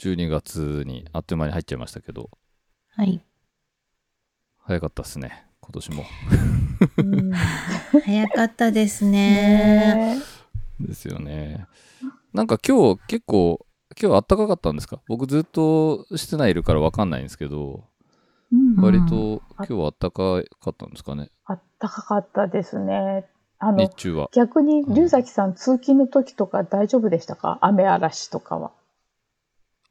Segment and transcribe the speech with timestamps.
[0.00, 2.30] 12月にあっという間に入っちゃいましたけど、
[2.96, 3.20] はい。
[4.58, 6.04] 早かったっすね、今年も。
[6.98, 7.32] うん
[8.04, 10.16] 早かったですね。
[10.80, 11.66] ねですよね。
[12.32, 13.66] なんか今日結構、
[14.00, 15.00] 今日あったかかったんですか？
[15.06, 17.84] 僕ずっと室内いるからわかんないんですけど、
[18.52, 23.26] うんうん割と今日はあったかかったんですかね、あったかかったですね。
[23.58, 24.30] あの日、中は。
[24.32, 27.58] 逆に龍崎さん、通勤の時とか大丈夫でしたか？
[27.60, 28.72] 雨嵐とかは。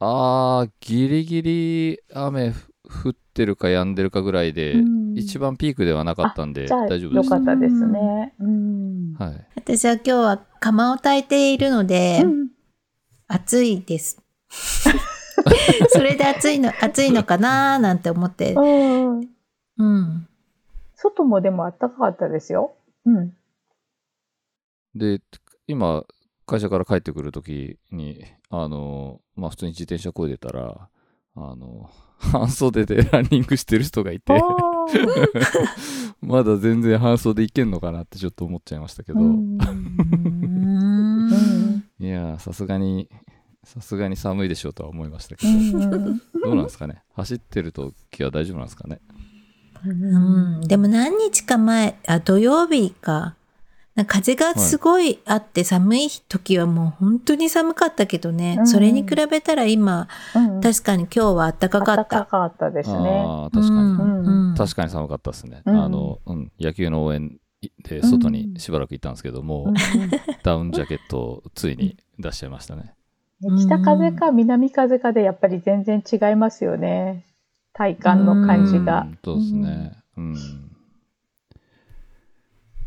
[0.00, 2.70] あー、ギリギリ雨ふ
[3.08, 7.24] 降ってるか止んでるかぐらいで、うん一番ピークではなかったんで大丈夫です。
[7.24, 8.32] よかったですね。
[8.38, 9.14] うん。
[9.18, 9.46] はい。
[9.56, 12.48] 私は今日は釜を炊いているので、うん
[13.26, 14.20] 暑いです。
[15.90, 18.54] それで暑いの、暑いのかなーなんて思って。
[18.54, 20.28] うんうん。
[20.96, 22.74] 外もでも暖かかったですよ。
[23.06, 23.36] うん。
[24.96, 25.20] で、
[25.68, 26.04] 今、
[26.50, 30.88] 会社から帰ってくるときに、あの、まあ、普通に自転車こいでたら、
[31.36, 34.32] あの、 半袖で ランニングしてる人がいて、
[36.20, 39.24] まだ全然半袖いけんのかなってちょっと思っちゃいましたけど、い
[42.06, 43.08] やー、さすがに、
[43.62, 47.02] さすがに寒いでしょうとは思いましたけうど、どうなんですかね？
[47.14, 49.00] 走ってるときは大丈夫なんですかね？
[49.86, 49.88] う
[50.58, 50.60] ん。
[50.62, 53.36] でも何日か前、あ、土曜日か。
[54.00, 58.56] なんか風がすごいあって寒い時はもう本当に寒かったけどね。
[58.58, 62.18] うんそれに比べたら今、うん確かに今日は暖かか暖った。
[62.20, 63.24] かかったですね。
[63.26, 63.78] ああ、確かに。
[63.78, 65.60] うんうん確かに寒かったですね。
[65.66, 67.36] うんあの、うん、野球の応援
[67.82, 69.74] で外にしばらくいたんですけども、うん
[70.42, 72.94] ダウンジャケットをついに出しちゃいましたね。
[73.42, 77.26] うん北風か南風かでやっぱり全然違いますよね。
[77.74, 79.18] 体感の感じがうん。
[79.22, 79.92] そうですね。
[80.16, 80.69] うん。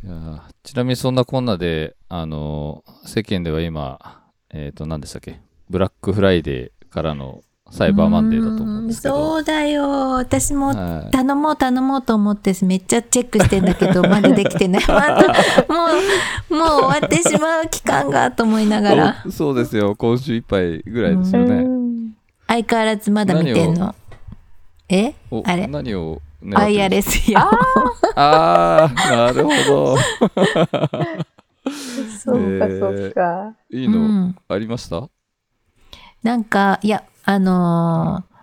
[0.04, 5.40] いやーちなみにそんなこんなで、あのー世間では今、えっ、と、何でしたっけ？
[5.70, 9.16] ブラックフライデーからのサイバーマンデーだと思うんですけど。
[9.16, 10.12] そうだよ。
[10.16, 14.84] 私もはい頼もう頼もうと思ってめっちゃチェックしてんだけど、 まだできてない。
[14.88, 15.24] まだ、も
[16.52, 19.96] う、もう終わってしまう期間がと思いながら、そうですよ。
[19.96, 21.64] 今週いっぱいぐらいですようね。
[21.64, 22.14] ん
[22.48, 23.96] 相変わらずまだ見てんの。
[24.90, 25.14] え？
[25.32, 25.66] おあれ？
[25.68, 27.40] 何を狙ってるんですかワイヤレスよ。
[28.16, 29.98] ああ、なるほど。
[32.20, 33.56] そうかそうか。
[33.70, 34.36] いいうのん。
[34.48, 35.10] ありました、
[36.22, 38.34] なんか、いや、あのー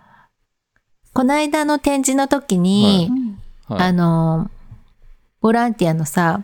[1.13, 3.11] この間の展示の時に、
[3.67, 4.51] はい、あのー
[5.41, 6.43] ボランティアのさ、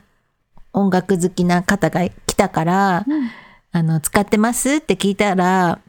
[0.73, 3.31] 音楽好きな方が来たから、うん
[3.73, 5.81] あの、使ってますって聞いたら、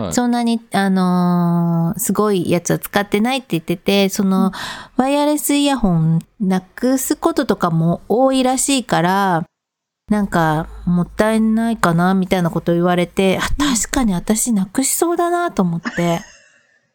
[0.00, 4.52] はい、そんなに、あのーすごいやつは使ってないって言ってて、その、
[4.96, 9.44] ワイヤレスイヤホンなくすこととかも多いらしいから、
[10.08, 16.20] なんか、もったいないかな、みたいなこと言われて、あ確かに私なくしそうだなと思って。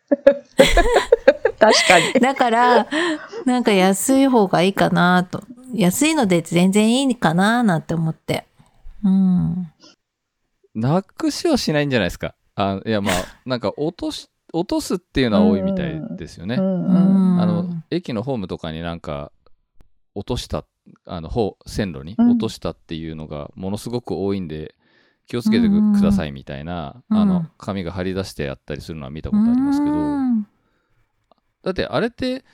[1.59, 2.13] 確かに。
[2.19, 2.88] だから、
[3.45, 5.44] なんか安い方がいいかなと。
[5.73, 8.45] 安いので全然いいかな、なんて思って。
[9.03, 9.71] うん。
[10.73, 12.35] なくしはしないんじゃないですか。
[12.55, 16.57] あいや、まあ、なんか落とし、落とすっていうのは多いみたいですよね。
[16.57, 19.31] あの、駅のホームとかになんか、
[20.13, 20.65] 落とした、
[21.05, 22.29] あの、ほう線路にうん。
[22.31, 24.75] 落としたっていうのがものすごく多いんで、
[25.27, 27.17] 気をつけてくださいみたいな、うん。
[27.17, 30.47] あの、紙が貼り出してあったりするのは見たことありますけど、うん。
[31.63, 32.45] だってあれって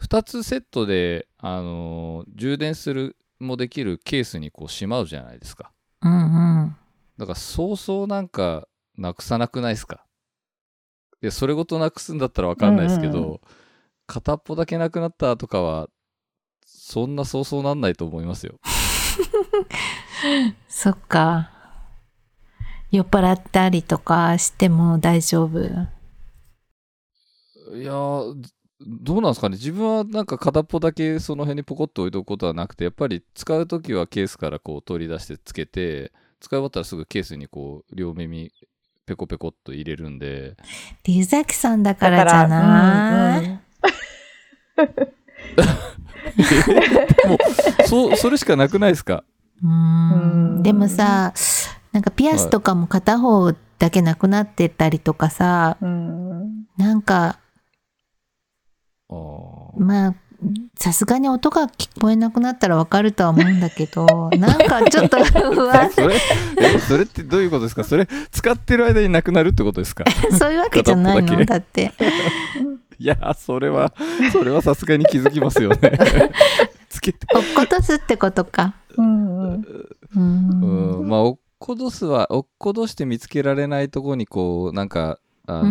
[0.00, 5.72] 2つセットで、あのー充電するもできるケースにこうしまうじゃないですか。
[6.00, 6.16] うんう
[6.66, 6.76] ん。
[7.18, 10.04] だからそうそうなんかなくさなくないですか？
[11.22, 13.40] いやそれごとなくすんだったらわかんないですけど、うんう
[14.06, 15.88] 片っぽだけなくなったとかは
[16.66, 18.58] そんなそうそうなんないと思いますよ
[20.68, 21.50] そっか。
[22.90, 25.60] 酔っ払ったりとかしても大丈夫？
[25.60, 25.64] い
[27.84, 28.34] やー
[28.84, 29.56] どうなんですかね？
[29.56, 38.52] 自分はなんか片っぽだけその辺にポコッと置いとくことはなくてやっぱり使う時はケースからこう取り出してつけて使い終わったらすぐケースにこう両耳
[39.06, 40.56] ペコペコっと入れるんで。
[41.04, 43.58] 龍崎さんだからじゃない、うんうん
[47.28, 47.38] もう
[47.88, 49.24] そうそれしかなくないですか？
[49.62, 50.56] うーん。
[50.56, 51.34] うんでもさ、
[51.92, 56.64] なんかピアスとかも片方だけなくなってたりとかさ、うん。
[56.76, 57.38] なんか、
[59.76, 60.14] まあ、
[60.76, 65.22] さすがに音が聞こえなくなったらわかるとは思うんだけど、 なんかちょっと
[65.54, 66.16] 不安それ
[66.58, 67.84] えそれってどういうことですか？
[67.84, 70.04] それ使ってる間になくなるってことですか？
[70.38, 71.44] そういうわけじゃないの？
[71.44, 71.92] だって。
[72.98, 73.92] いやそれは
[74.32, 75.98] それはさすがに気づきますよね。
[76.88, 77.26] つけて。
[77.34, 78.74] 落っことすってことか。
[78.96, 79.60] うんうん。
[79.60, 81.04] ううん。
[81.04, 85.64] んまあ落っことすは落っことして見つけられないとこにこうなんかあの、う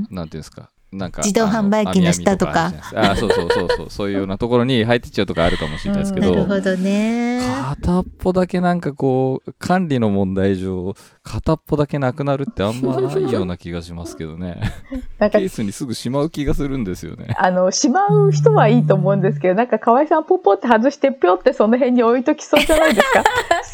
[0.00, 0.06] ん。
[0.10, 0.70] なんていうんですか？
[0.94, 2.72] なんか自動販売機の下とか。
[2.94, 3.86] あそうそうそうそう。
[3.90, 7.40] そういうようなところに入ってっちゃうとかあるかもしれないですけど、 なるほどね。
[7.74, 14.60] 片っぽだけなんかこう管理の問題上片っぽだけなくなるってあんまないような気がしますけどね。
[15.18, 17.34] なんかケースにすぐしまう気がするんですよね。
[17.38, 23.24] あの、しまう人はいいと思うんですけど、なんか河合さんポポって外してぴょってその辺に置いときそうじゃないですか？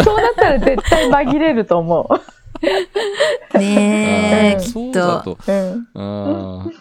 [0.05, 2.09] そうなったら絶対紛れると思
[3.55, 5.39] ねえ、うんきっそうだと。
[5.47, 6.73] うん。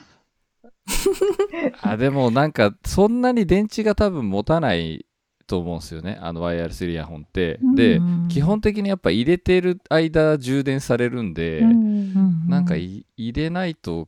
[1.82, 5.06] あでもなんかそんなに電池が多分持たない
[5.48, 6.18] と思うんですよね。
[6.22, 14.08] あのワイヤレスイヤホンって、でうん基本的にやっぱ入れてる間充電されるんで、うんなんかい入れないと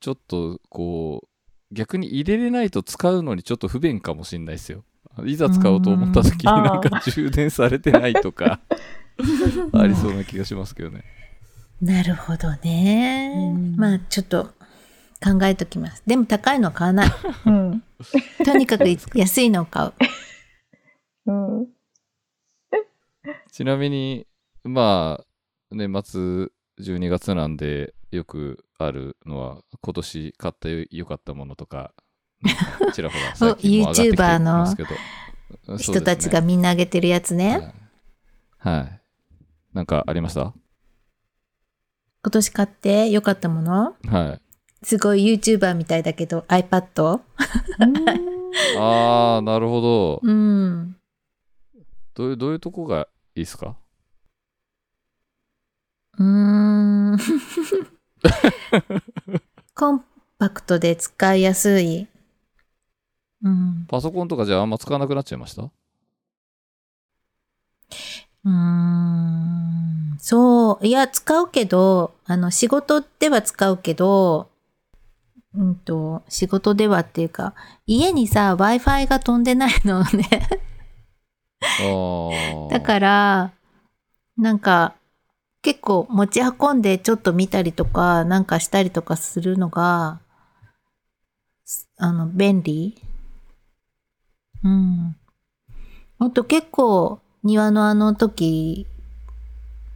[0.00, 4.84] ちょっとこう逆に入れれないと使うのにちょっと不便かもしれないですよ。
[5.24, 8.60] いざ使おうと思った時にうんなんか充電されてないとか
[9.72, 11.04] ありそうな気がしますけどね。
[11.82, 13.32] なるほどね。
[13.34, 13.76] うん。
[13.76, 14.52] まあ、ちょっと
[15.22, 16.02] 考えときます。
[16.06, 17.10] でも高いのは買わない。
[17.46, 17.82] うん。
[18.44, 18.84] とにかく
[19.14, 19.92] 安いのを買う。
[21.26, 21.32] う
[21.62, 21.68] ん。
[23.52, 24.26] ちなみに
[24.64, 25.24] まあ
[25.70, 26.20] 年末
[26.80, 31.92] 12月なんでよくあるのは今年買ってよかったものとか
[32.92, 34.98] ちらほら 最近も上がってきてますけどそう
[35.78, 37.72] ですね人たちがみんなあげてるやつね。
[38.58, 39.00] はい、はい、
[39.72, 40.52] なんかありました？
[42.24, 43.96] 今年買ってよかったもの？
[44.08, 44.41] はい
[44.82, 47.20] すごい YouTuber みたいだけど iPad?
[48.78, 50.96] ああなるほどうん。
[52.14, 53.76] どういうどういうとこがいいですか？
[56.18, 56.24] うー
[57.14, 57.18] ん。
[59.74, 60.04] コン
[60.38, 62.06] パクトで使いやすい。
[63.42, 63.86] うん。
[63.88, 65.62] パソコンとかじゃああんま使わなくなっちゃいました？
[65.62, 70.16] うーん。
[70.18, 70.86] そう。
[70.86, 74.50] いや、使うけど、あの、仕事では使うけど、
[75.54, 77.54] うんと、仕事ではっていうか、
[77.86, 80.48] 家にさ、Wi-Fi が飛んでないのね。
[81.60, 83.52] ああだから、
[84.36, 84.94] なんか、
[85.60, 90.20] 結構持ち運んでちょっと見たりとか、なんかしたりとかするのが、
[91.64, 93.00] すあの、便利
[94.64, 95.16] うん。
[96.18, 98.86] ほんと結構、庭のあの時、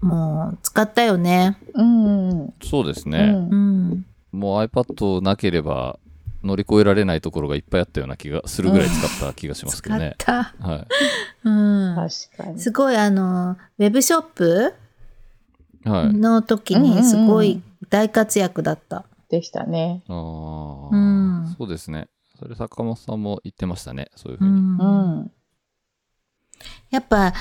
[0.01, 1.57] もう使ったよね。
[1.75, 2.55] うん。
[2.63, 4.07] そうですね、うんうん。
[4.37, 5.99] もう iPad なければ
[6.45, 10.11] 乗り越えられないところがいっぱいあったような気がするぐらい使った気がしますけ使どね。
[10.11, 10.55] った。
[10.61, 10.87] は
[11.45, 11.95] うん。
[11.97, 12.61] 確かに。
[12.61, 14.75] すごいあの、ウェブショップ？
[15.85, 15.89] い。
[15.89, 16.13] はい。
[16.15, 19.05] の時うんうんうんにすごい大活躍だった。
[19.29, 20.03] でしたね。
[20.09, 22.09] ああ、うんそうですね。
[22.39, 24.11] それ坂本さんも言ってましたね。
[24.15, 24.57] そういうふううに。
[24.57, 24.63] うん
[25.23, 25.31] ん。
[26.91, 27.33] やっぱ、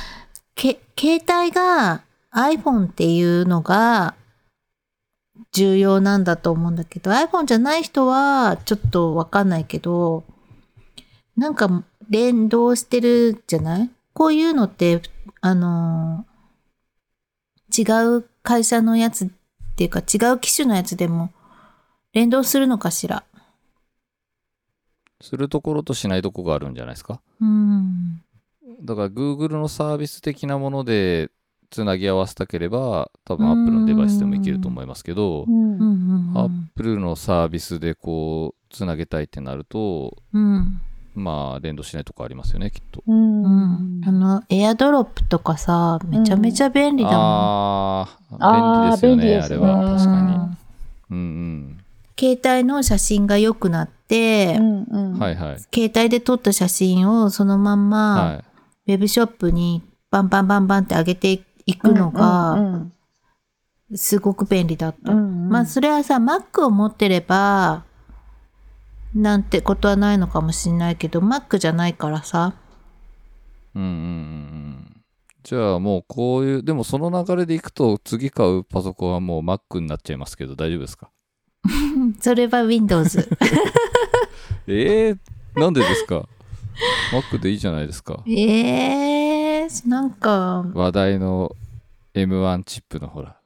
[0.55, 2.01] け、携帯が
[2.33, 4.15] iPhone っていうのが
[5.51, 10.23] 重要なんだと思うんだけど、iPhone じゃない人はちょっとわかんないけど、
[11.37, 13.89] なんか連動してるじゃない？
[14.13, 15.01] こういうのって、
[15.41, 16.35] あのー
[17.77, 17.81] 違
[18.19, 19.27] う会社のやつっ
[19.75, 21.31] ていうか違う機種のやつでも
[22.13, 23.25] 連動するのかしら？
[25.19, 27.19] するところとしないところがあるんじゃないですか？
[27.41, 28.21] うん。
[28.81, 31.31] だから Google のサービス的なもので
[31.69, 36.69] つなぎ合わせたければ多分 Apple のデバイスでもいけると思いますけどう、んうんうんうん。
[36.73, 40.81] Apple のサービスでこうつなげたいってなると、うん。
[41.15, 43.01] まあ連動しないとこありますよね、きっと。
[43.07, 43.47] うんう
[43.99, 47.19] ん、あの、エアドロップとかさ、めちゃめちゃ便利だもん。
[47.19, 48.01] あ
[48.39, 49.97] ああ、ー便利ですよね、あれは。
[49.97, 50.35] 確かに。
[50.35, 50.57] うん
[51.11, 51.77] うんうん。
[52.19, 55.57] 携帯の写真が良くなって、うんうんはいはい。
[55.73, 58.91] 携帯で撮った写真をそのまんま、はい。
[58.91, 59.81] ウェブショップに
[60.11, 61.45] バンバンバンバンって上げていく
[61.83, 62.91] のうが、ん
[63.93, 65.11] すごく便利だった。
[65.11, 67.83] うんうんまあ、それはさ、Mac を持ってれば、
[69.13, 72.55] なんてことはないのかもしれないけど、Mac じゃないからさ。
[73.75, 75.01] うんうんうんうん。
[75.43, 81.11] じゃあもうこういう、でもその流れでいくと次買うパソコンはもう Mac になっちゃいますけど大丈夫ですか？
[82.19, 83.29] それは Windows。
[84.67, 86.27] えー、なんでですか？
[87.11, 88.23] ?Mac でいいじゃないですか。
[88.27, 91.55] ええー、なんか、話題の
[92.13, 93.37] M1 チップのほら、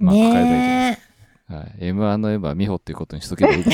[0.00, 0.98] Mac 変えたいじゃないね
[1.46, 3.64] はい、M1 の M は美穂っていうことにしとけばいい。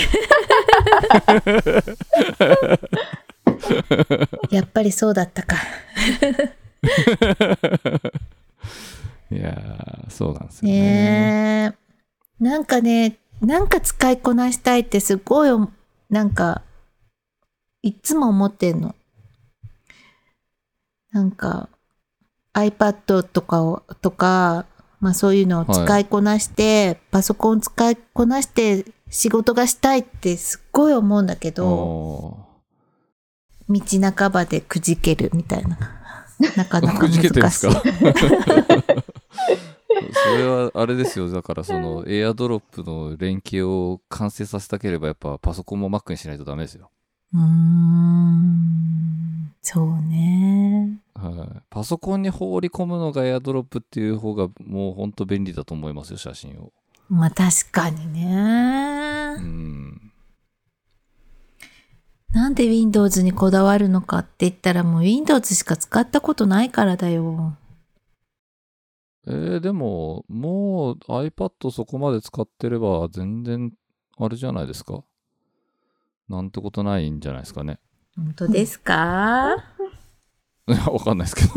[4.51, 5.57] え やっぱりそうだったか。
[9.31, 10.81] いやー、そうなんですよね。
[10.81, 11.75] ね
[12.41, 12.45] え。
[12.45, 15.71] なんかね、なんか使いこなしたいってすごいお、
[16.09, 16.63] なんか、
[17.83, 18.95] いっつも思ってんの。
[21.13, 21.69] なんか、
[22.55, 24.67] iPad とかを、とか、
[25.01, 32.37] まあそういうのを使いこなして、パソコン使いこなして仕事がしたいってすっごい思うんだけど、お
[33.69, 33.81] 道
[34.15, 35.79] 半ばでくじけるみたいな。
[36.57, 39.03] なかなかくじけてるん難しいですか？
[40.13, 41.31] それはあれですよ。
[41.31, 46.91] だからそのエアドロップの連携を完成させたければやっぱパソコンも Mac にしないとダメですよ。
[47.33, 49.53] うーん。
[49.63, 50.99] そうね。
[51.15, 51.63] はい。
[51.71, 56.73] パソコンに放り込むのがエアドロップっていう方がもうほんと便利だと思いますよ、写真を。
[57.09, 59.41] まあ確かにねう。
[59.43, 60.13] ん。
[62.33, 67.57] なんで Windows にこだわるのかって言ったらもう Windows しか使ったことないからだよ。
[69.27, 73.73] えー、でも、もう iPad そこまで使ってれば全然
[74.19, 75.03] あれじゃないですか？
[76.31, 77.79] なんてことないんじゃないですかね。
[78.17, 78.95] 本当ですか、
[80.67, 81.51] わかんないですけど。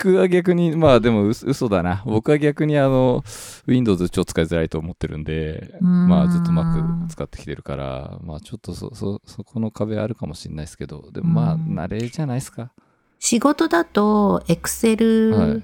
[0.00, 2.02] 僕は逆に、まあでも嘘嘘だな。
[2.06, 3.22] 僕は逆にあの、
[3.66, 12.70] Windows 超使いづらいと思ってるんで、んまあずっと Mac 使ってきてるから、まあちょっとそ、そ、そこの壁あるかもしれないですけど、でもまあうん慣れじゃないですか？
[13.18, 15.62] 仕事だとは Excel い。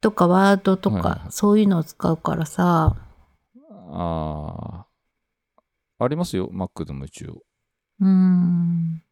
[0.00, 2.96] とか Word とかはいはいはいそういうのを使うからさ。
[3.94, 4.86] ああ、
[6.02, 6.48] ありますよ。
[6.52, 7.42] Mac でも一応。
[8.00, 9.02] うーん。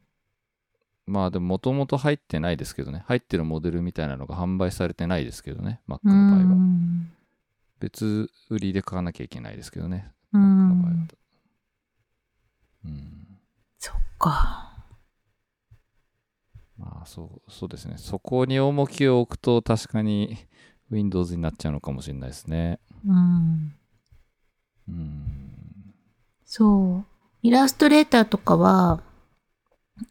[1.07, 3.05] まあでももともと入ってないですけどね。
[3.07, 5.81] 入ってるモデルみたいなのが販売されてないですけどね。
[5.89, 6.55] Mac うの場合は。
[6.57, 7.13] ん。
[7.81, 10.13] 別売りで買わなきゃいけないですけどね。
[10.33, 11.09] う Mac の場合はん。
[12.85, 13.39] うん。
[13.79, 14.71] そっか。
[16.77, 17.97] まあそう、そうですね。
[17.99, 20.39] そこに重きを置くと確かに
[20.91, 22.79] Windows になっちゃうのかもしれないですね。
[23.07, 23.75] うん。
[24.89, 25.70] うん。
[26.53, 27.05] そう。
[27.43, 29.01] イラストレーターとかは、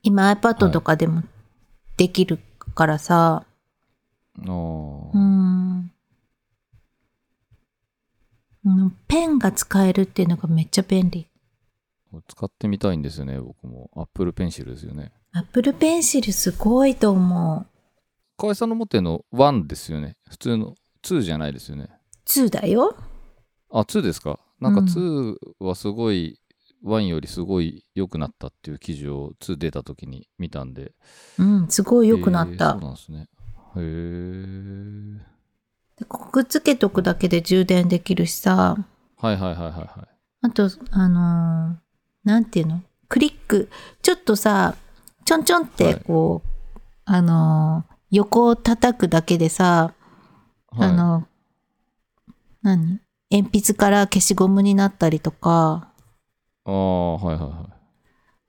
[0.03, 1.24] 今 iPad とかでも
[1.98, 2.39] できる
[2.75, 3.46] からさ。
[4.38, 5.91] あーうん。
[8.63, 11.27] うんペンが使えるっていうのがめっちゃ便利。
[12.25, 13.91] 使ってみたいんですよね、僕も。
[13.98, 15.12] Apple Pencil ですよね。
[15.34, 17.65] Apple Pencil すごいと思う。
[18.38, 20.15] 河合さんの持ってるの1ですよね。
[20.29, 21.89] 普通の2じゃないですよね。
[22.27, 22.96] 2だよ。
[23.72, 24.39] あ、2ですか？
[24.60, 26.39] なんかうん2はすごい、
[26.84, 30.94] 1よりすごい良くなったっていう記事を2出た時に見たんで。
[31.38, 32.82] うん、すごい良くなったえーそう。
[32.82, 33.28] なんですね。
[33.75, 35.25] へ
[36.01, 36.06] え。
[36.32, 38.78] くっつけとくだけで充電できるしさ。
[39.18, 39.88] はいはいはいはいはい。
[40.42, 41.78] あと、あのー
[42.24, 42.82] なんていうの？
[43.10, 43.70] クリック、
[44.01, 44.75] ちょっとさ、
[45.25, 49.94] ちょんちょんってこう、あのー横を叩くだけでさ、
[50.72, 51.28] はい、あの、
[52.62, 53.00] 何？
[53.31, 55.91] 鉛筆から消しゴムになったりとか、
[56.65, 57.74] ああ、はいはいはい。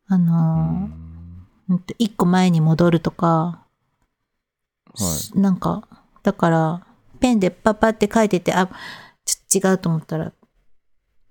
[0.08, 0.36] あうのー
[0.96, 3.64] んうんと一個前に戻るとか、は
[5.34, 5.38] い。
[5.38, 5.86] なんか、
[6.22, 6.86] だから、
[7.20, 8.66] ペンでパッパって書いてて、あ、
[9.24, 10.32] ちょっと違うと思ったら、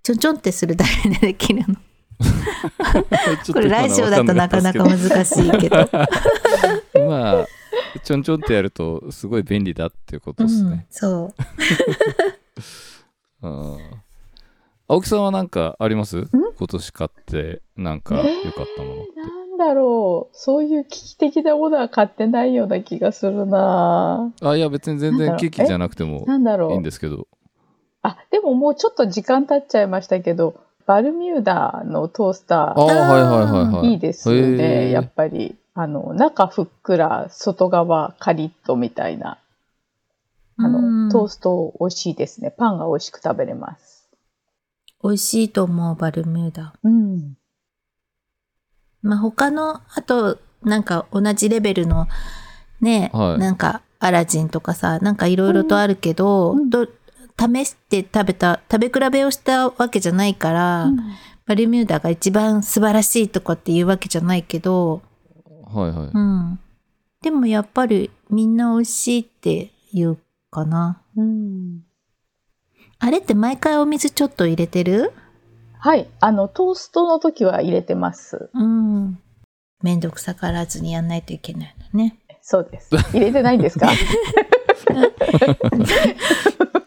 [0.01, 1.75] ちょんちょんってするだけでできるの。
[3.53, 5.77] これラジオだとなかなか難しいけど。
[7.07, 7.47] まあ、
[8.03, 10.85] ちょんちょんってやるとすごい便利だっていうことですうんね。
[10.89, 11.33] そう。
[13.41, 13.77] うん
[14.87, 16.27] 青木さんは何かあります？
[16.31, 19.19] 今年買ってなんか良かったものって。
[19.21, 20.35] なんだろう。
[20.35, 26.71] そういう危機的なものは買ってないような気がするなあ、いや別に全然機器じゃなくてもなんだろう。
[26.71, 27.27] いいんですけど。
[28.01, 33.89] あ、でももうちょっと時間経っちゃいましたけど、バルミューダのトースタああ、はいはいはいはい。
[33.89, 34.63] ー、いいですよへね。
[34.87, 35.55] ーやっぱり。
[35.75, 39.37] あの、中ふっくら、外側カリッとみたいな。
[40.59, 42.51] あうんの、トースト美味しいですね。
[42.51, 44.09] パンが美味しく食べれます。
[45.03, 46.73] 美味しいと思う、バルミューダ。
[46.83, 47.37] うん。
[49.01, 52.07] まあ、他の、あと、なんか同じレベルの、
[52.81, 56.87] ね、はいなんかアラジンとかさ、なんかいろいろとあるけど、うんど
[57.39, 60.91] 試して食べた、食べ比べをしたわけじゃないから、
[61.45, 65.01] バルミューダが一番素晴らしいとかっていうわけじゃないけど、
[65.73, 66.11] はいはい。
[66.13, 66.59] うん。
[67.21, 70.17] でもやっぱりみんな美味しいって言う
[70.51, 71.01] かな。
[71.15, 71.81] うん。
[72.99, 75.13] あれって毎回お水ちょっと入れてる？
[75.79, 76.07] はい。
[76.19, 78.49] あの、トーストの時は入れてます。
[78.53, 79.19] うん。
[79.81, 82.19] めんどくさからずにやんないといけないのね。
[82.41, 82.89] そうです。
[83.13, 83.89] 入れてないんですか？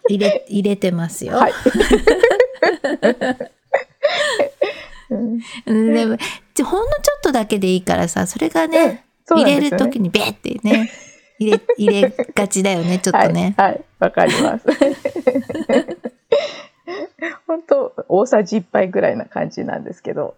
[0.08, 1.36] 入れ、入れてますよ。
[1.38, 1.52] はい。
[5.10, 6.16] うんうんでも
[6.64, 10.90] ほんのちょっとだけでいいからさ、それがね、入れるときにベーってね、
[11.42, 13.54] 入れ、入れがちだよね、 ちょっとね。
[13.56, 14.66] はい、はい、わかります。
[17.46, 20.36] 本当大さじ1杯ぐらいな感じなんですけど、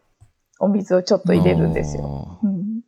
[0.58, 2.02] お水をちょっと入れるんですよ。
[2.02, 2.38] よ。
[2.42, 2.82] うん、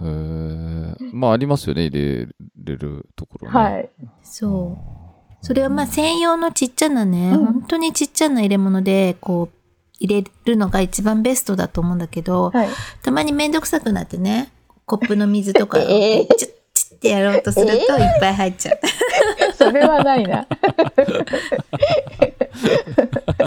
[0.00, 1.10] へえ。
[1.12, 2.28] まあありますよね、入れ
[2.64, 3.58] れるところね。
[3.58, 3.90] はい。
[4.22, 5.44] そう。
[5.46, 9.56] それはまあ専用のちっちゃなね、うん本当にちっちゃな入れ物で、こう、
[9.98, 12.68] 入れるのが一番ベストだと思うんだけど、はい。
[13.02, 14.50] たまにめんどくさくなってね、
[14.84, 16.52] コップの水とか、えーチュッチュッ
[16.96, 17.86] ってやろうとするといっ
[18.20, 18.80] ぱい入っちゃう。
[19.54, 20.46] それはないな。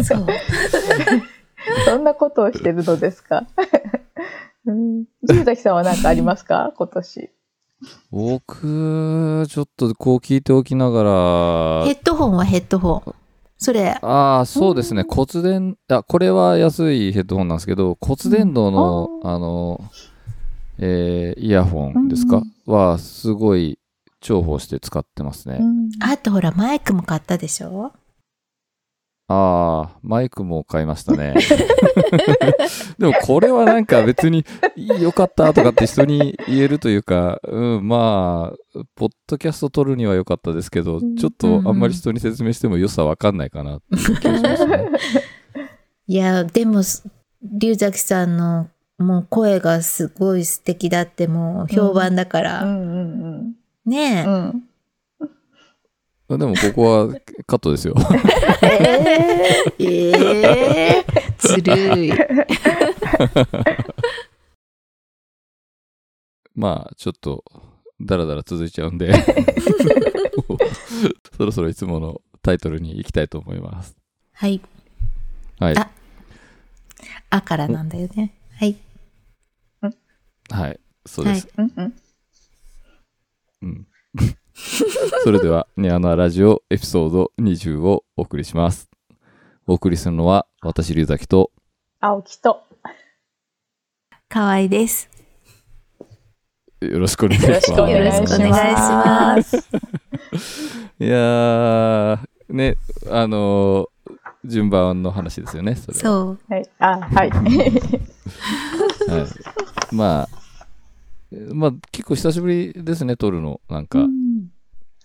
[0.04, 0.28] そう。
[1.86, 3.46] そんなことをしてるのですか？
[4.66, 5.04] うん。
[5.30, 6.74] 龍崎さんは何かありますか？
[6.78, 7.30] 今年。
[8.12, 13.16] 僕、ちょっとこう聞いておきながらヘ、ッドホンはヘッドホン。
[13.58, 15.06] それ、ああ、そうですね。
[15.08, 19.82] 骨伝、あ、これは安いヘッドホンなんですけど、骨伝導の、うんあの、
[20.82, 23.80] えーイヤホンですか、は、すごい
[24.22, 25.60] 重宝して使ってますね。
[26.02, 27.92] あとほらマイクも買ったでしょ？
[29.32, 31.36] ああ、マイクも買いましたね。
[32.98, 34.44] でもこれはなんか別に
[35.00, 44.90] 良かったとかって人に言えるというか、うん、まあ、ポッドキャスト撮るには良かったですけど、うんちょっとあんまり人に説明しても良さわかんないかなっていう気がしますね。
[46.08, 46.82] いや、でも、
[47.44, 48.68] 龍崎さんの
[49.00, 52.76] もう声がすごい素敵だってもう評判だから、うんう
[53.38, 54.64] んねえ、うん。
[56.30, 56.40] うん。
[56.40, 57.16] でもここは
[57.48, 57.96] カットですよ。
[58.62, 59.02] え
[59.80, 60.12] え
[61.00, 61.06] え
[61.40, 62.12] ずるい。
[66.54, 67.44] まあ、ちょっと、
[68.02, 69.14] だらだら続いちゃうんで、
[71.38, 73.96] そろそろいつものタイトルに行きたいと思います。
[74.34, 74.62] はい。
[75.58, 75.78] はい。
[75.78, 75.90] あ
[77.30, 78.34] あからなんだよね。
[78.58, 78.76] はい。
[80.50, 80.80] はい。
[81.06, 81.48] そうです。
[81.48, 81.94] ーうんうん。
[83.62, 83.88] うん。
[85.24, 88.90] それでは、ニアナラジオエピソード20をお送りします。
[89.68, 91.52] お送りするのは、私、龍崎と、
[92.00, 92.64] 青木と。
[94.28, 95.10] かわいいです。
[96.82, 97.72] よろしくお願いします。
[97.72, 99.58] よろしくお願いします。
[101.00, 102.78] いやー、ね、
[103.10, 103.90] あのー
[104.46, 106.02] 順番の話ですよね、それは。
[106.02, 106.40] そう。
[106.50, 106.70] はい。
[106.80, 107.30] あ、はい。
[107.36, 107.72] はい。
[109.96, 110.30] まあ、
[111.32, 113.62] まあ、結構久しぶりですね、撮るの。
[113.70, 114.00] なんか、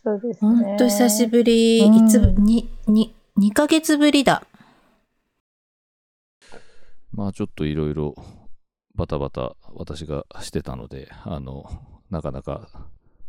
[0.02, 0.74] そうですほね。
[0.74, 1.80] んと久しぶり。
[1.80, 4.46] うんいつぶ、に、に、2ヶ月ぶりだ。
[7.12, 8.14] まあちょっといろいろ
[8.96, 11.64] バタバタ私がしてたので、あの、
[12.10, 12.68] なかなか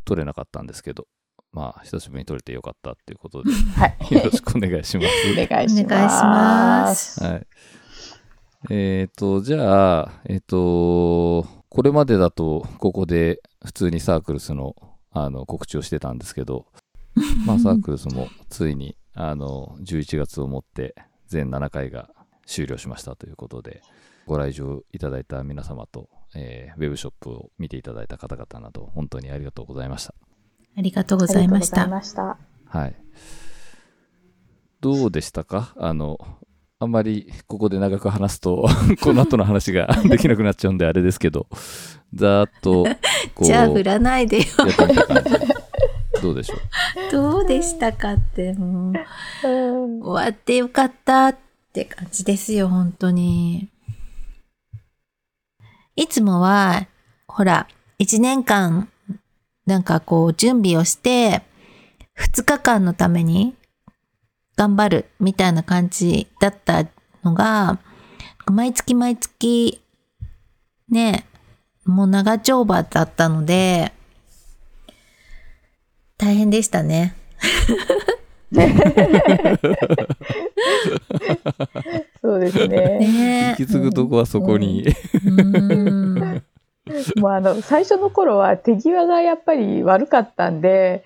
[0.05, 1.07] 撮れなかったんですけど、
[1.51, 4.13] まあ久しぶりに撮れてよかったっていうことで、 はい。
[4.13, 5.07] よろしくお願いします。
[5.31, 5.85] お願いします。
[5.85, 7.47] お願いしますはい。
[8.71, 11.45] えっ、と、じゃあ、えっ、と、
[11.75, 14.77] これまでだと、ここで普通にサークルスの
[15.11, 16.67] あの告知をしてたんですけど、
[17.45, 20.95] まあ サークルスもついに、あの、11月をもって
[21.27, 22.09] 全7回が
[22.45, 23.81] 終了しましたということで、
[24.25, 30.13] ご来場いただいた皆様と、えーウェブショップを見ていただいた方々など、本当にありがとうございました。
[30.77, 31.89] ありがとうございました。
[32.67, 32.95] はい。
[34.79, 35.73] どうでしたか？
[35.75, 36.17] あの、
[36.79, 38.67] あんまりここで長く話すと、
[39.01, 41.47] この後の話が できなくなっちゃうんであれですけど、
[42.13, 42.83] ざーっと、
[43.33, 44.45] こう、じゃあ振らないでよ。
[46.21, 47.11] どうでしょう？
[47.11, 48.93] どうでしたかって、もう、
[49.47, 49.47] う
[49.87, 51.37] ん終わってよかったっ
[51.71, 53.69] て感じですよ、本当に。
[55.95, 56.87] いつもは、
[57.27, 57.67] ほら、
[57.99, 58.89] 一年間、
[59.65, 61.41] なんかこう、準備をして、
[62.13, 63.55] 二日間のために
[64.55, 66.85] 頑張るみたいな感じだった
[67.23, 67.79] のが、
[68.47, 69.81] 毎月毎月、
[70.89, 71.25] ね、
[71.85, 73.91] もう長丁場だったので、
[76.17, 77.15] 大変でしたね。
[82.21, 82.99] そうですね。
[82.99, 84.85] ね引き継ぐとこはそこに、
[85.25, 86.43] うん。
[87.17, 91.03] もうあの、最初の頃は手際がやっぱり悪かったんで、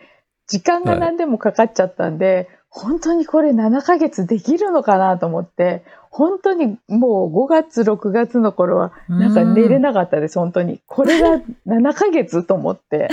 [0.47, 10.79] 時間が何でもかかっちゃったんで、本当にこれ7ヶ月できるのかなと思って、本当にもう5月、6月の頃は、なんか寝れなかったです、本当に。
[10.87, 13.09] これが7ヶ月と思って。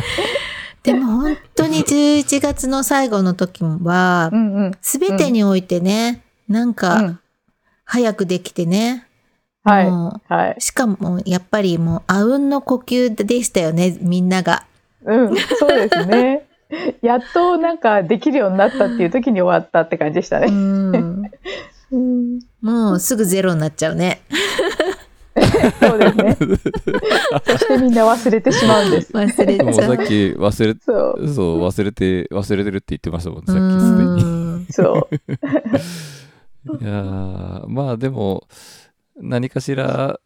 [0.82, 4.72] でも本当に11月の最後の時はう、んうん。
[4.80, 7.20] すべてにおいてね、なんうかん、
[7.84, 9.06] 早くできてね。
[9.64, 9.90] はい。
[9.90, 10.56] もはい。
[10.56, 14.64] うしかも、やっぱりもう、あうんの呼吸でしたよね、みんなが。
[15.04, 16.45] うん、そうですね。
[17.02, 20.46] やっとなんかできるようになったっていう時に終わったって感じでしたうね。
[20.48, 21.22] ん。
[21.92, 24.22] うん、もうすぐゼロになっちゃうね。
[25.80, 26.36] そうですね。
[27.44, 29.12] そしてみんな忘れてしまうんです。
[29.12, 29.96] 忘れもうちゃう。
[29.96, 31.28] さっき忘れ、そう。
[31.28, 34.24] そう、忘れて、忘れてるって言ってましたもんね、さっきうすでに。
[34.24, 35.14] んそう。
[36.82, 38.48] いやーまあでも、
[39.16, 40.18] 何かしら、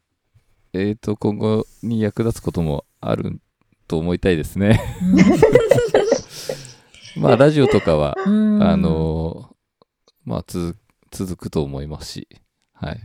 [0.72, 3.40] えっ、と、今後に役立つこともある
[3.88, 4.80] と思いたいですね。
[7.16, 9.56] まあ、ラジオとかは、うんあの、
[10.24, 10.76] まあ、続
[11.10, 12.28] 続くと思いますし、
[12.72, 13.00] はい。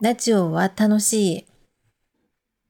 [0.00, 1.46] ラジオは楽しい。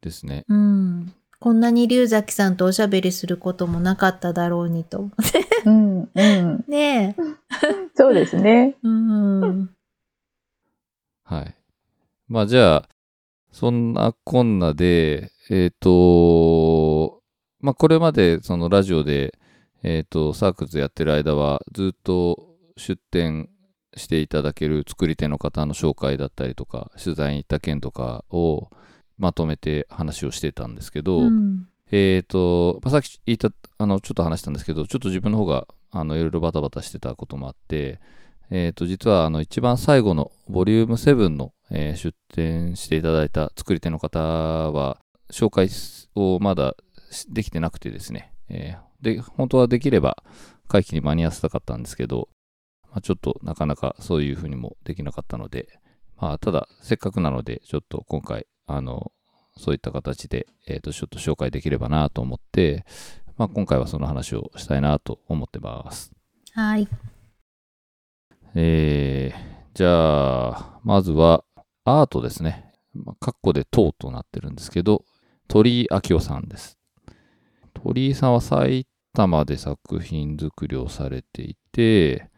[0.02, 0.44] ですね。
[0.48, 1.14] うん。
[1.40, 5.46] こんなに龍崎さんとおしゃべりすることもなかっただろうにと思って。
[5.64, 6.64] うん、うん。
[6.68, 7.22] ねえ。
[7.96, 8.76] そうですね。
[8.82, 9.70] うん。
[11.24, 11.54] はい。
[12.28, 12.88] まあ、じゃあ、
[13.50, 17.22] そんなこんなで、えっ、と、
[17.60, 19.38] まあ、これまで、そのラジオで、
[19.84, 23.50] えっ、と、サークルズやってる間は、ずっと出展
[23.96, 28.70] していただける作り手の方の紹介だったりとか、取材に行った件とかを
[29.18, 31.68] まとめて話をしてたんですけど、うん。
[31.92, 38.00] えっ、と、まあ、さっき言った、あの、ちょっと話したんですけど、ちょっと自分の方が、あの、いろいろバタバタしてたこともあって、
[38.50, 44.98] えっ、と、実は、あの、一番最後の、ボリューム7の、えー出展していただいた作り手の方は、
[45.30, 45.68] 紹介
[46.14, 46.74] をまだ
[47.10, 50.22] しできてなくてですね、えーで、本当はできれば、
[50.68, 52.28] 会期に間に合わせたかったんですけど、
[52.90, 55.80] まあ、ちょっとなかなかそういうふうにもできなかったので、
[56.16, 59.12] まあ、ただ、せっかくなので、ちょっと今回、あの、
[59.56, 62.84] そういった形で、えっ、と、ちょっと紹介できればなと思って、
[63.36, 66.12] まあ、今回はその話をしたいなと思ってます。
[66.52, 66.88] はい。
[68.54, 71.44] えー、じゃあ、まずは、
[71.84, 72.72] アートですね。
[72.94, 75.04] まあ、カッコで塔となってるんですけど、
[75.48, 76.78] 鳥居明夫さんです。
[77.74, 82.28] 鳥居さんは埼玉で作品作りをされていて、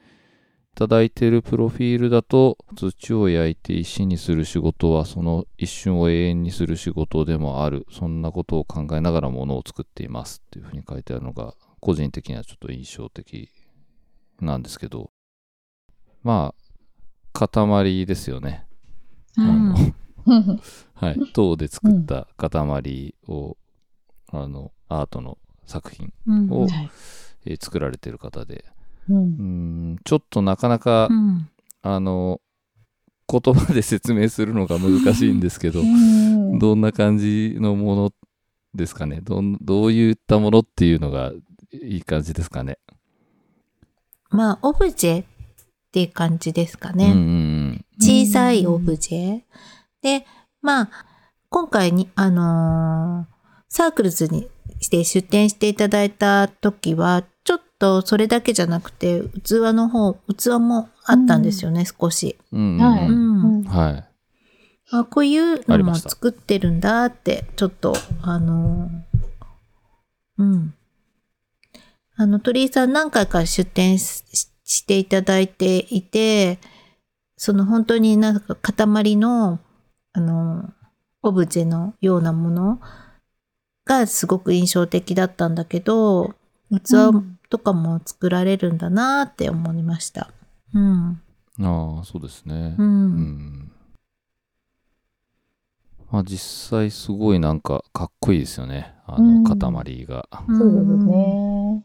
[0.74, 7.86] いただいているプロフィールだと、土を焼いて石にする仕事はその一瞬を永遠にする仕事でもある。
[7.90, 10.42] そんなことを考えながらものを作っています。
[10.44, 13.48] っていうふうに書いてあるのが、個人的にはちょっと印象的
[14.40, 15.10] なんですけど、
[16.22, 16.54] ま
[17.32, 18.66] あ、塊ですよね。
[19.38, 19.74] うん。
[20.94, 21.32] はい。
[21.32, 23.56] 銅で作った塊を、
[24.32, 26.90] あの、アートの作品うんを、はい
[27.46, 28.64] えー作られている方で、
[29.08, 31.48] うんん、ちょっとなかなか、うん
[31.82, 32.40] あの、
[33.30, 38.12] 言葉で説明するのが難しいんですけど、うんどんな感じのもの
[38.74, 39.20] ですかね？
[39.22, 41.32] どん、どういったものっていうのが
[41.72, 42.78] いい感じですかね？
[44.30, 45.26] まあ、オブジェっ
[45.92, 47.04] ていう感じですかうんね。
[47.06, 49.42] うん小さいオブジェ。
[50.02, 50.26] で、
[50.62, 50.90] まあ、
[51.48, 53.36] 今回に、あのー
[53.68, 54.48] サークルズに
[54.80, 62.36] して出展していただいた時は、ちょっとそれだけじゃなくて、器の方、器もあったんですよね、少し。
[62.52, 62.76] うん。
[62.76, 64.04] うんはいうんうんはい。
[64.90, 69.06] あ、こういうあのも作ってるんだって、ちょっと、あのー
[70.38, 70.74] うん。
[72.16, 74.24] あの、鳥居さん何回か出展し
[74.64, 76.58] していただいていて、
[77.36, 79.60] その本当になんか塊の、
[80.12, 80.72] あの、
[81.22, 82.80] オブジェのようなもの
[83.86, 86.34] がすごく印象的だったんだけど、
[86.70, 87.12] 器
[87.48, 90.30] とかも作られるんだなって思いました。
[90.74, 91.20] うん。
[91.60, 92.74] ああ、そうですね。
[92.78, 92.82] う。
[92.82, 93.72] うんん。
[96.10, 98.94] まあ実際すごいなんかかっこいいですよね。
[99.06, 100.28] あうんの塊が。
[100.48, 101.84] そうですね。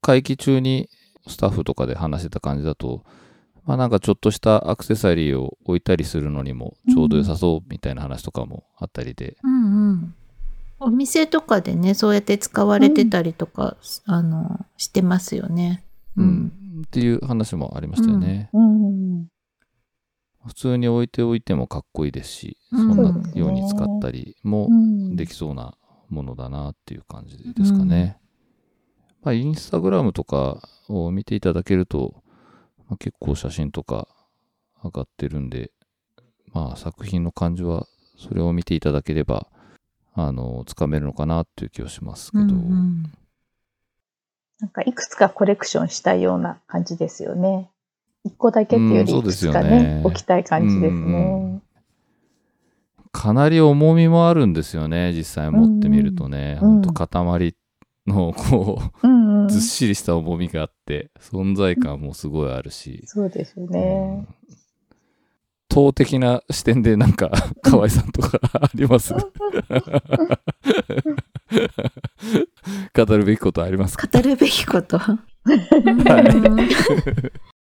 [0.00, 0.88] 会期中に
[1.26, 3.04] スタッフとかで話してた感じだと、
[3.64, 9.36] まあなんかちょっとしたアクセサリーを置いたりするのにもちょうど良さそうみたいな話とかもあったりで。
[9.42, 10.14] うんうん。
[10.80, 15.84] お店とかでね、そうやって使われてたりとか、あの、してますよね。
[16.16, 16.52] うん。
[16.86, 18.50] っていう話もありましたよね。
[18.52, 19.26] うん。
[20.46, 25.74] 普通に置いておいてもかっこいいですし、うんそんなように使ったりもうんできそうな
[26.10, 28.18] ものだなっていう感じですかね。
[29.22, 32.22] まあ、インスタグラムとかを見ていただけると、
[32.88, 34.06] まあ、結構写真とか
[34.84, 35.70] 上がってるんで、
[36.52, 37.86] まあ作品の感じは
[38.18, 39.48] それを見ていただければ、
[40.14, 43.12] あの、つかめるのかなっていう気はしますけど、うんうん
[44.60, 47.68] なんかいくつかコレクションしたいような感じですよね。
[48.22, 51.60] 一個だけっていうよりいうくつですよねかね、置きたい感じですうんね。
[53.12, 56.58] かなり重みもあるんですよね、実際持ってみるとね。
[56.62, 57.54] うんほんと塊
[58.06, 64.28] のこう、うんうんずっしりした重みがあって、存在感もすごいあるし、そうですようねん。
[65.74, 67.30] 党的な視点でなんか、
[67.62, 69.12] 河合さんとかあります？
[69.12, 69.18] 語
[73.16, 74.06] るべきことありますか？
[74.06, 74.98] 語るべきこと。
[74.98, 75.20] うん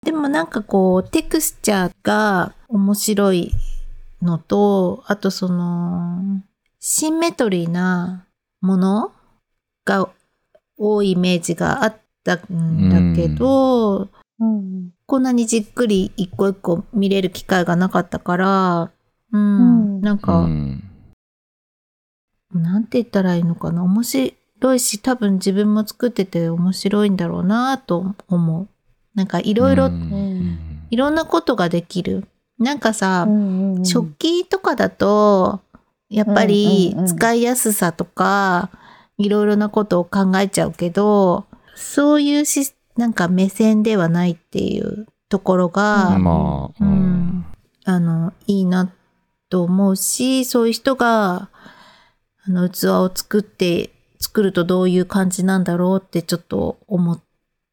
[0.04, 3.52] でもなんかこう、テクスチャーが面白い
[4.20, 6.42] のと、あとその、
[6.80, 8.26] シンメトリーな
[8.60, 9.12] もの
[9.84, 10.08] が
[10.76, 14.08] 多いイメージがあったんだけど、
[14.40, 18.90] うんこんなにじっくり一個一個見れる機会がなかったから、
[19.30, 20.00] うん、うん。
[20.00, 20.82] なんか、うん。
[22.54, 23.84] なんて言ったらいいのかな。
[23.84, 28.68] 面白白いし、多分自分も作ってて面白いんだろうなと思う。
[29.14, 30.86] なんかいろいろ、うん。
[30.88, 32.26] いろんなことができる。
[32.58, 35.60] なんかさ、うんうん食器とかだと、
[36.08, 37.14] やっぱりうんうんうん。
[37.14, 38.70] 使いやすさとか、
[39.18, 41.44] いろいろなことを考えちゃうけど、
[41.74, 46.90] そういうし、なんか目線ではないっていうところが、まあ、ううん。
[46.90, 47.46] ん、
[47.84, 48.92] あの、いいな
[49.48, 51.50] と思うし、そういう人が、
[52.44, 57.20] あの、器を作って、作るとどういう感じなんだろうってちょっと思っ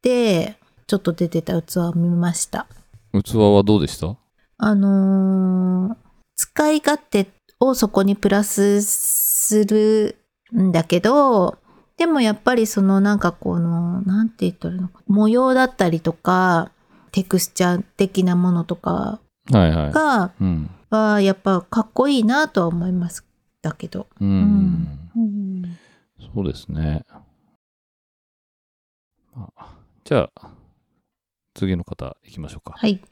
[0.02, 0.56] て、
[0.86, 2.66] ちょっと出てた器を見ました。
[3.12, 4.16] 器はどうでした？
[4.58, 5.96] あのー
[6.34, 7.28] 使い勝手
[7.60, 10.16] をそこにプラスする
[10.56, 11.58] んだけど、
[12.00, 16.72] でもやっぱりそのなんかこの、なんて言ったらいいのか、模様だったりとか、
[17.12, 19.92] テクスチャー的なものとかはいはい。
[19.92, 20.70] が、うん。
[20.88, 23.26] はやっぱかっこいいなとは思います。
[23.60, 24.06] だけど。
[24.18, 24.98] うん。
[25.14, 25.78] うん
[26.34, 27.04] そうですね。
[29.34, 30.50] まあじゃあ、
[31.52, 32.78] 次の方行きましょうか。
[32.78, 33.02] はい。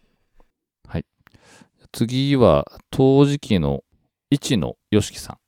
[1.92, 3.84] 次は、陶磁器の
[4.30, 5.38] 一野よしきさん。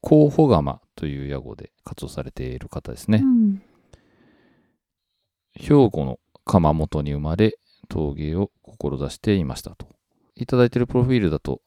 [0.00, 3.20] 候補釜という屋号で活動されている方ですね。
[3.22, 3.62] うん
[5.54, 7.58] 兵庫の窯元に生まれ、
[7.88, 9.88] 陶芸を志していましたと。
[10.36, 11.62] いただいているプロフィールだと、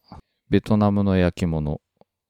[0.49, 1.81] ベトナムの焼き物、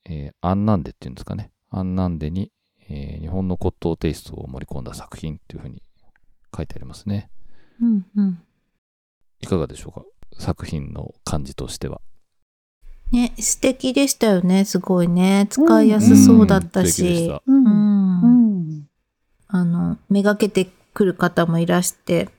[0.06, 1.52] えーアンナンデっていうんですかね。
[1.70, 2.52] アンナンデに、
[2.90, 5.84] えー日本の骨董テイストを盛り込んだ作品っていうふうに
[6.56, 7.30] 書いてありますね。
[7.80, 8.44] うんうん。
[9.40, 10.06] いかがでしょうか？
[10.40, 12.02] 作品の感じとしては。
[13.12, 14.66] ね、素敵でしたよね。
[14.66, 15.48] すごいね。
[15.50, 17.32] 使いやすそうだったし。
[17.46, 18.88] うんうんうん
[19.54, 22.30] あの、めがけてくる方もいらして、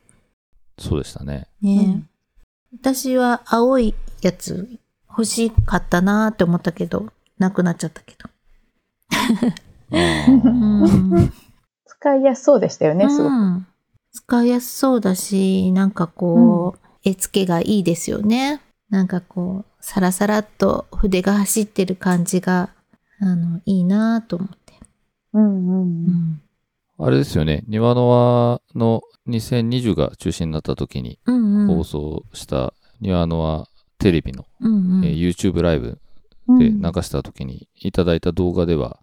[0.79, 1.47] そうでしたね。
[1.61, 2.05] ね、
[2.73, 4.79] 私は青いやつ
[5.11, 8.31] 欲しかったなーって思ったけど、なくなっちゃったけど。
[11.85, 13.33] 使いやすそうでしたよね、すごく。
[13.33, 13.67] うん
[14.15, 18.61] 使いやすそうだし、なんかこう、絵付けがいいですよね。
[18.93, 22.69] なんかこう、サラサラっと筆が走ってる感じが、
[23.21, 24.75] あの、いいなと思って。
[25.33, 26.43] うんううんん。
[26.99, 27.65] あれですよね。
[27.69, 31.19] 庭の輪の2020が中止になった時に。
[31.25, 35.05] 放送した庭の輪テレビの、うんうん。
[35.07, 35.99] えー YouTube ライブ
[36.49, 39.01] うんで流した時にいただいた動画では、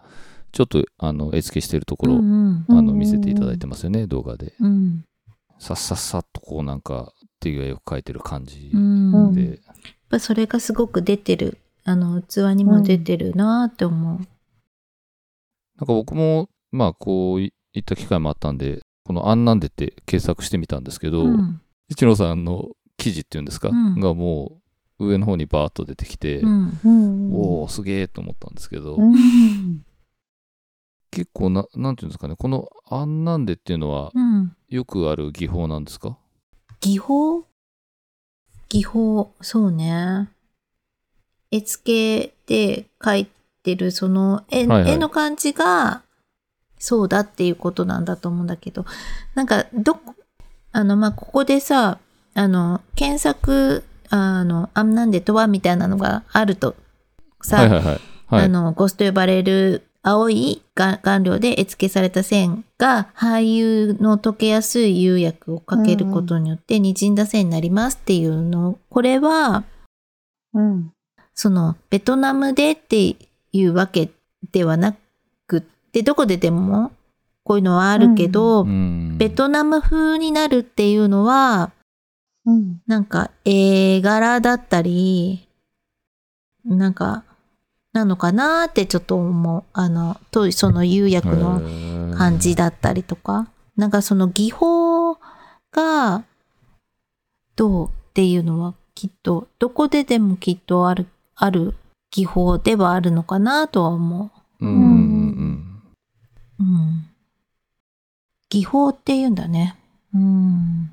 [0.52, 4.54] ちょっとあの絵付けしてるところを、うんうんあの見せていただいてますよね、動画で。
[4.60, 5.04] うん。
[5.58, 9.14] さっさっさっとこうなんか手がよく描いてる感じうん。
[9.28, 9.76] うんで、やっ
[10.10, 11.58] ぱそれがすごく出てる。
[11.86, 14.18] あの、器にも出てるなって思う。
[14.18, 14.26] なんか
[15.86, 21.62] 僕もまあこういいった機会もあったんで、この「あんなんで」って検索してみたんですけど、うん。
[21.88, 24.62] 一野さんの記事っていうんですか、うんがも
[25.00, 26.80] う上の方にバーッと出てきて、うん。
[26.84, 29.86] うんおおすげえと思ったんですけど、うん
[31.12, 34.56] 結構ななんていうんですかねこの「あんなんで」っていうのはうん。
[34.68, 36.18] よくある技法なんですか？
[36.80, 37.44] 技法？
[38.70, 40.30] 技法、そうね。
[41.52, 43.28] 絵付けで描い
[43.64, 44.92] てるその絵,、はいはい。
[44.92, 46.04] 絵の感じが
[46.78, 48.86] そうだっていうことなんだと思うんだけど、
[49.36, 50.16] なんかどこ、
[50.72, 51.98] あの、まあ、ここでさ、
[52.36, 56.76] あの、検索、あの、あんなんでとはみたいなのがあると。
[57.42, 58.02] さ、はいはいはい。
[58.28, 58.46] はい。
[58.46, 67.16] あの、ゴスと呼ばれる青いが顔料で絵付けされた線が俳優の溶けやすい釉薬をかけることによって滲ん。
[67.16, 69.66] だ線になりますっていうの、これは、
[70.54, 70.94] うん。
[71.36, 73.16] その、ベトナムでって
[73.52, 74.10] いうわけ
[74.52, 74.96] ではな
[75.46, 76.92] くって、どこででも
[77.44, 79.18] こういうのはあるけど、うん。
[79.18, 81.72] ベトナム風になるっていうのは、
[82.46, 82.82] うん。
[82.88, 85.48] なんか絵柄だったり、
[86.64, 87.26] なんか、
[88.00, 89.64] なのかなってちょっと思う。
[89.74, 93.50] あの、と、その釉薬の感じだったりとか。
[93.76, 95.18] なんかその技法
[95.72, 96.24] が
[97.56, 101.76] どうっていうのはきっと、どこででもきっとある、ある
[102.12, 105.82] 技法ではあるのかなとは思うんうん
[106.60, 107.06] うん。
[108.50, 109.78] 技法って言うんだね。
[110.14, 110.92] うん。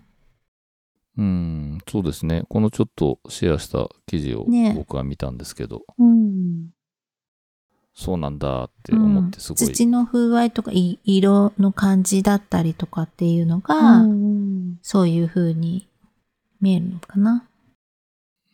[1.19, 2.45] うん、そうですね。
[2.49, 6.71] このちょっとシェアした記事をね僕は見たんですけど、うん
[7.98, 15.88] そうなんだって思ってすごい、土の風合いとかい色の感じだったりとかっていうのが、うんそういう風に
[16.61, 17.48] 見えるのかな？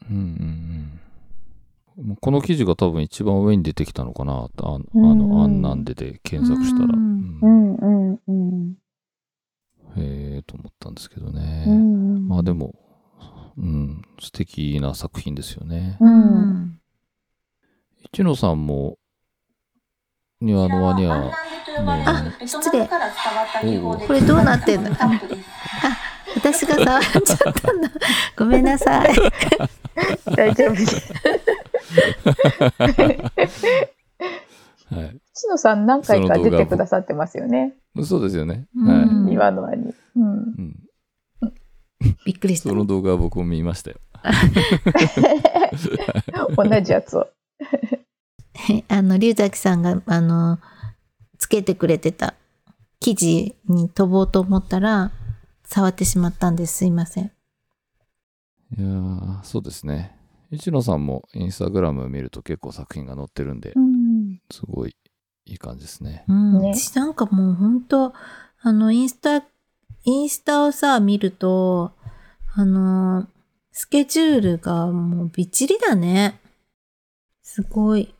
[0.08, 2.16] うんうんうん。
[2.16, 4.48] この記事が多分一番上に出てきたのかな。
[4.58, 5.18] ああうん。
[5.18, 7.38] の、あんなんでで検索したら、うん。
[7.42, 7.74] うん。
[7.74, 8.76] うんうんうん
[9.96, 12.28] へえと思ったんですけどね、うん。
[12.28, 12.74] まあでも、
[13.58, 15.98] うん、素敵な作品ですよね。
[16.00, 16.78] うん。
[18.04, 18.98] 一野さんも
[20.42, 21.32] 庭の輪には
[22.06, 22.98] あ失礼こ
[24.12, 24.90] れどうなってんの？
[24.92, 24.96] あ
[26.34, 27.90] 私が触っちゃったんだ
[28.36, 29.08] ごめんなさい
[30.36, 31.12] 大丈夫です。
[34.90, 35.16] はい。
[35.34, 37.74] ちのさん何回か出てくださってますよね。
[38.04, 38.66] そうですよね。
[38.76, 39.08] うんはい。
[39.30, 39.94] 庭の輪に。
[40.16, 40.24] うん。
[40.24, 40.28] う
[40.62, 40.74] ん。
[42.24, 43.96] びっくりしたその動画は僕も見ましたよ。
[46.56, 47.28] 同じやつを。
[48.88, 50.58] あの龍崎さんがあの
[51.38, 52.34] つけてくれてた
[53.00, 55.10] 記事に飛ぼうと思ったら
[55.64, 57.32] 触ってしまったんですすいません
[58.78, 60.16] いやーそうですね。
[60.50, 64.40] 一野さんもインスタグラム見ると結構作品が載ってるんでう、ん。
[64.50, 64.96] すごい
[65.46, 66.24] いい感じですね。
[66.28, 68.14] うん、ね私なんかもう本当
[68.62, 69.44] あのインスタ
[70.04, 71.92] インスタをさ見ると
[72.54, 73.26] あの
[73.72, 76.38] スケジュールがもうびっちりだね
[77.42, 78.14] すごい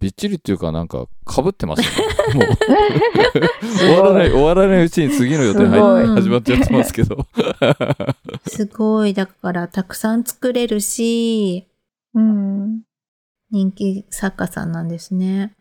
[0.00, 2.34] びっちりっていうかなんか被ってますよね。
[2.34, 7.26] もう終わらない、終わらないうちに次の予定始まっちゃってますけど。
[8.48, 11.68] すごいだからたくさん作れるし
[12.14, 12.82] うん。
[13.50, 15.54] 人気作家さんなんですね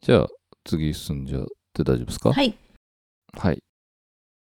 [0.00, 0.28] じゃあ
[0.64, 2.32] 次進んじゃって大丈夫ですか？
[2.32, 2.56] はい
[3.32, 3.62] はい。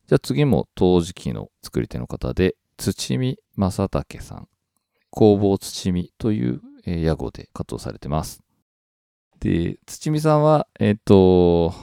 [0.07, 4.47] じゃあ次も陶磁器の作り手の方で、土見正武さん。
[5.09, 8.41] 工房土見という、えー屋号で活動されてます。
[9.39, 11.73] で、土見さんは、えっ、と、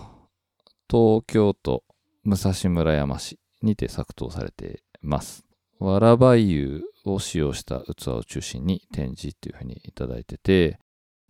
[0.90, 1.84] 東京都
[2.24, 5.44] 武蔵村山市にて作陶されてます。
[5.78, 10.78] わらば油を使用した器を中心に展示っていうふうにいただいてて、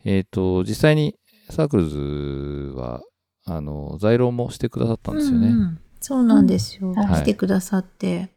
[0.04, 1.16] えっ、と、実際に
[1.50, 1.98] サークルズ
[2.76, 3.02] は、
[3.46, 5.48] あの、在廊もしてくださったんですよね。
[5.48, 8.28] うんうんそうなんですよ、はい来てくださって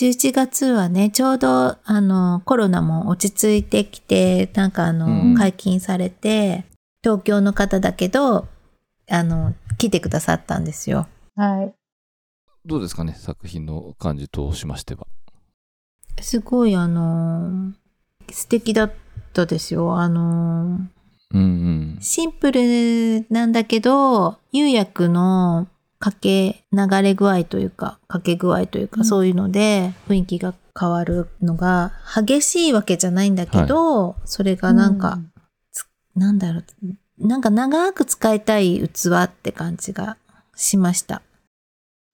[0.00, 6.64] 11月はねちょうどあのコロナも落ち着いてきてなんかあの、うん解禁されて
[7.02, 8.46] 東京の方だけど
[9.10, 11.74] あの来てくださったんですよはい。
[12.64, 15.06] どうですかね作品の感じとしましては。
[16.20, 17.72] すごいあの
[18.30, 18.92] 素敵だっ
[19.32, 20.78] たですよあの
[21.32, 21.98] うんうん。
[22.00, 25.66] シンプルなんだけど釉薬の
[25.98, 29.04] かけ流れ具合というかかけ具合というか、うん。
[29.04, 35.18] そういうので雰囲気が変わるのが激しいわけじゃないんだけど、それがなんか、
[36.14, 36.64] なんだろう
[37.26, 40.16] なんか長く使いたい器って感じが
[40.54, 41.22] しました。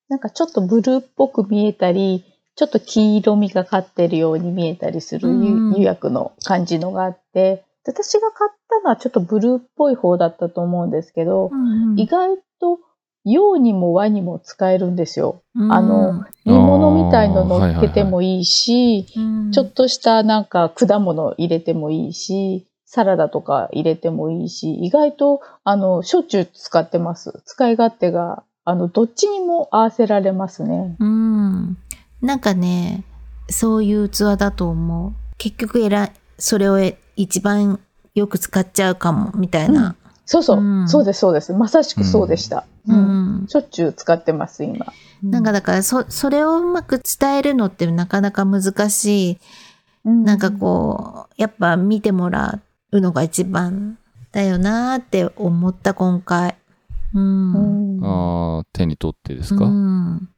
[0.08, 2.24] なんかちょっとブルーっぽく見えたり、
[2.56, 5.74] ちょっと黄色みがかってるように見えたりするうん。
[5.74, 11.50] 釉薬の感じのがあって、私が買ったのはちょっとブルーっぽい方だったと思うんですけど、
[11.96, 12.78] 意外と
[13.24, 15.42] 洋にも和にも使えるんですよ。
[15.70, 27.42] あの、煮物みたいの乗っけてもいいし、うんちょっとしたなんか果物入れてもいいし、サラダとか入れてもいいし、意外とあの、しょっちゅう使ってます。
[27.44, 30.96] 使い勝手が、あの、どっちにも合わせられますね。
[30.98, 31.76] うん。
[32.20, 33.04] なんかね、
[33.48, 35.12] そういう器だと思う。
[35.38, 37.78] 結局えら、それをえ一番
[38.14, 39.94] よく使っちゃうかも、みたいな。
[40.26, 41.52] そうそう、うんそうです、そうです。
[41.52, 42.64] まさしくそうでした。
[42.88, 43.46] ううんん。
[43.48, 44.86] しょっちゅう使ってます、今。
[45.22, 49.38] なんかだから、そ、それをうまく伝えるのってなかなか難しい。
[50.04, 52.60] うん、なんかこう、やっぱ見てもら
[52.92, 53.98] うのが一番
[54.32, 56.56] だよなーって思った、今回。
[57.14, 57.18] う。
[57.18, 60.28] うんん、ああ、手に取ってですか、うん。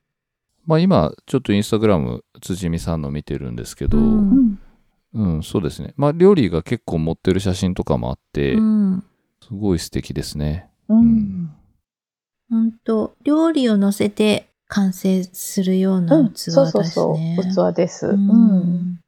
[0.67, 4.59] まあ今、ちょっとインスタグラム、辻見さんの見てるんですけど、ううん、
[5.15, 5.95] うんそうですね。
[5.97, 9.05] まあ料理が結構持ってる写真とかもあって、うん。
[9.47, 10.69] すごい素敵ですね。
[10.89, 11.51] うん
[12.51, 16.55] 本当料理を乗せて完成するようなうん、器ですね。
[16.55, 18.07] そうそうそう、器です。
[18.09, 18.19] ううん。
[18.19, 19.01] ん。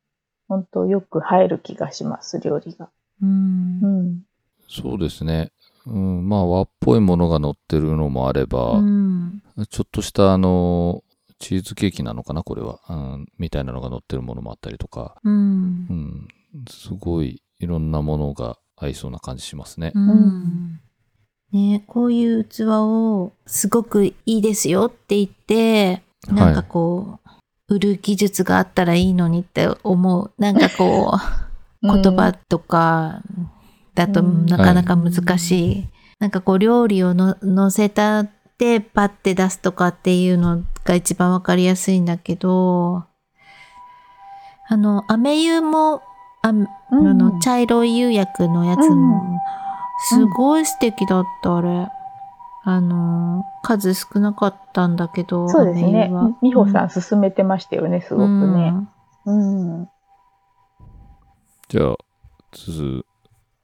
[0.49, 2.89] 本当よく入る気がします、料理が。
[3.23, 4.23] うんうん。
[4.69, 5.51] そうですね。
[5.87, 11.03] うん、まあ和っぽいものが乗ってるのもあれば、うんちょっとしたあの、
[11.41, 13.27] チーズケーキなのかなこれは、うん。
[13.39, 15.37] みたいなのが乗ってるものもあったりとか、うんう
[15.95, 16.29] ん。
[16.69, 19.93] すごいいろんなものが合いそうな感じしますね。
[19.95, 20.81] うん
[21.53, 27.21] ね、こういう器をすごくいいですよって言って、なんかこ
[27.69, 30.33] う、売る技術があったらいいのにって思う。
[30.39, 31.15] なんかこ
[31.83, 33.23] う、 言葉とか
[33.95, 35.89] だとうんなかなか難しい。
[36.19, 38.29] なんかこう料理をの乗せたっ
[38.59, 43.05] てパッて出すとかっていうのが一番わかりやすいんだけど、
[44.71, 46.03] あの、飴湯も、
[46.49, 49.39] あうんあの、茶色い釉薬のやつも、
[50.09, 51.89] すごい素敵だった、あれ。
[52.65, 56.11] あの、数少なかったんだけど、そうですね。
[56.43, 58.75] 美穂さん勧めてましたよね、すごくね。
[59.25, 59.89] うんうん。
[61.69, 61.97] じゃあ、
[62.53, 63.07] 続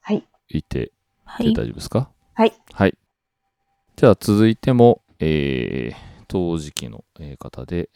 [0.01, 0.25] はい。
[0.49, 0.93] いて、
[1.25, 1.53] はい。
[1.53, 2.11] 大丈夫ですか？
[2.35, 2.53] はい。
[2.73, 2.97] はい。
[3.97, 5.95] じゃあ続いても、えー、
[6.27, 7.91] 陶磁器のえー方で、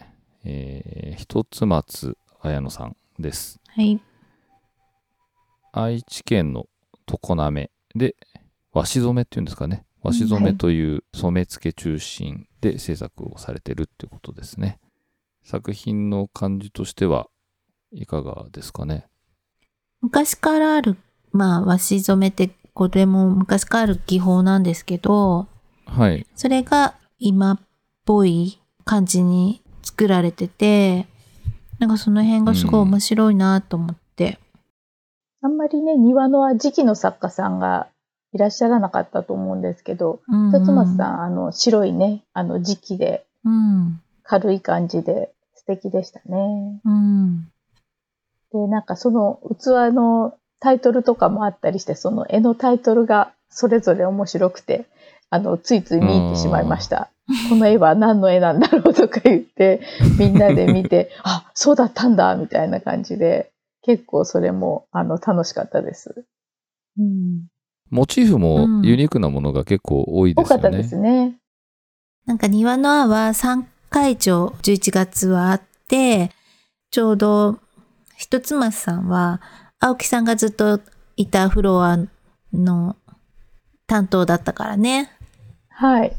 [0.44, 3.60] えー、一つ松綾乃さんです。
[3.68, 4.00] はい。
[5.72, 6.66] 愛知県の
[7.06, 8.16] 常滑で
[8.72, 9.84] 和紙染めっていうんですかね。
[10.02, 14.78] 和紙染めという染付中心で制作をされてるっていうことですね。
[15.42, 17.28] 作品の感じとしては
[17.92, 19.06] いかがですかね？
[20.00, 20.96] 昔からある、
[21.32, 25.48] まあ、和紙染めって、これも昔からある技法なんですけど、
[25.86, 26.26] はい。
[26.36, 27.60] それが今っ
[28.04, 31.08] ぽい感じに作られてて、
[31.78, 34.07] なんかその辺がすごい面白いなと思って。
[35.42, 37.88] あんまりね、庭の時期の作家さんが
[38.32, 44.00] いらっしゃらなかったと思うんですけど、うん辰松さん、あの、白いね、あの時期で、うん。
[44.22, 46.80] 軽い感じで素敵でしたね。
[46.84, 47.44] うん。
[48.52, 54.86] で、なんかその器のタイトルとかもあったりして、その絵のタイトルがそれぞれ面白くて、
[55.30, 57.10] あの、ついつい見入ってしまいました。
[57.48, 59.82] この絵は何の絵なんだろうとか言って、
[60.18, 63.50] みんなで見て、 あ、そうだったんだ、みたいな感じで、
[63.82, 66.24] 結構それも、あの、楽しかったです。
[66.98, 67.46] うん。
[67.90, 70.60] モチーフもうんユニークなものが結構多いですよね。
[70.60, 71.38] 多かったですね。
[72.26, 76.30] なんか庭の輪は3会場11月はあって、
[76.90, 77.58] ちょうど
[78.16, 79.40] 一つ松さんは
[79.78, 80.80] 青木さんがずっと
[81.16, 81.98] いたフロア
[82.52, 82.96] の
[83.86, 85.10] 担当だったからね。
[85.68, 86.14] はい。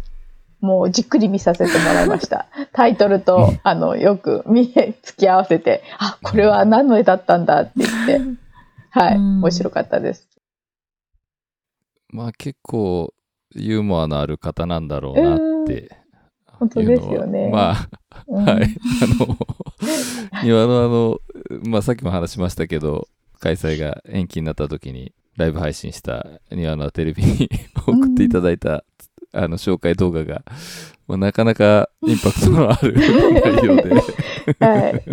[0.61, 2.47] もうじっくり見させてもらいました。
[2.73, 8.39] タイトルと、あの、よく見え、付き合わせて、あ、これは何の絵だったんだって言って、
[8.91, 9.15] はい。
[9.15, 10.27] うん面白かったです。
[12.11, 13.13] まあ結構
[13.55, 15.95] ユーモアのある方なんだろうなって。
[16.45, 17.87] 本当ですよねま
[18.27, 18.63] うんあ、はい。
[18.63, 18.67] あ
[19.23, 19.37] の、
[20.43, 21.19] 庭のあの、
[21.69, 23.07] まあさっきも話しましたけど、
[23.39, 27.49] 開催が延期になった時にライブ配信した庭のテレビに
[27.87, 28.83] 送っていただいた、
[29.31, 30.43] あの紹介動画が、
[31.07, 33.93] まあ、なかなかインパクトのある内容で、
[34.59, 35.03] はい。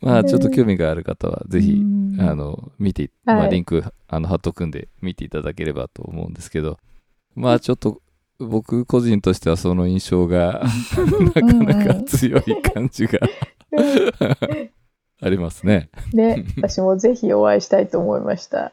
[0.00, 6.78] まあちょっと興味がある方はぜひ、うんあの、見て、まあ、はいリンク、あの、貼っとくんで見ていただければと思うんですけど、
[7.34, 8.00] まあ、ちょっと、
[8.38, 10.64] 僕個人としてはその印象が、
[11.34, 13.18] なかなか強い感じが
[15.20, 15.88] ありますね。
[16.12, 18.72] ね、私もぜひお会いしたいと思いました。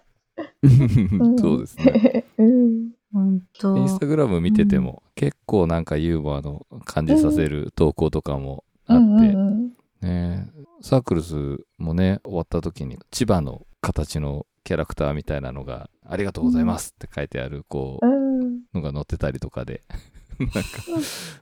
[0.65, 2.25] ん そうですね。
[2.37, 2.91] うん。
[3.13, 10.49] 本当インスタグラム見てても、結構なんかユーモアの感じさせる投稿とかもあって、うんうんうんね、
[10.81, 18.61] サークルズもね、終わった時に千葉の形のキャラクターみたいなのが、ありがとうございますって書いてある、こう、うん。
[18.73, 19.83] のが載ってたりとかで、
[20.39, 20.61] なんか、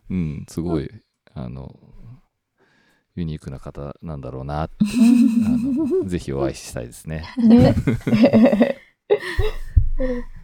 [0.09, 0.89] うん、すごい、
[1.33, 1.79] あの、
[3.15, 4.85] ユニークな方なんだろうなって、あ
[6.03, 7.23] の、ぜひお会いしたいですね。
[7.37, 7.75] ね。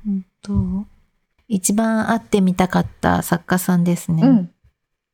[0.04, 0.86] 本当
[1.48, 4.24] 一番会ってみたかった作家さんですね。
[4.24, 4.52] うん。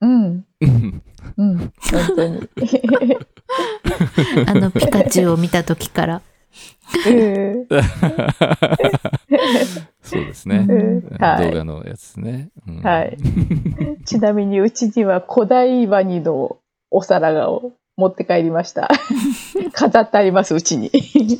[0.01, 0.45] うん。
[1.37, 1.57] うん。
[1.57, 1.71] 本
[2.15, 2.49] 当に。
[4.47, 6.21] あのピカチュウを見た時から。
[7.07, 7.67] うん
[10.01, 10.65] そうですね。
[10.67, 12.49] うんはい動画のやつですね。
[12.67, 13.17] うんはい。
[14.05, 16.57] ちなみにうちには古代ワニの
[16.89, 18.89] お皿がを持って帰りました。
[19.73, 20.89] 飾ってあります、うちに。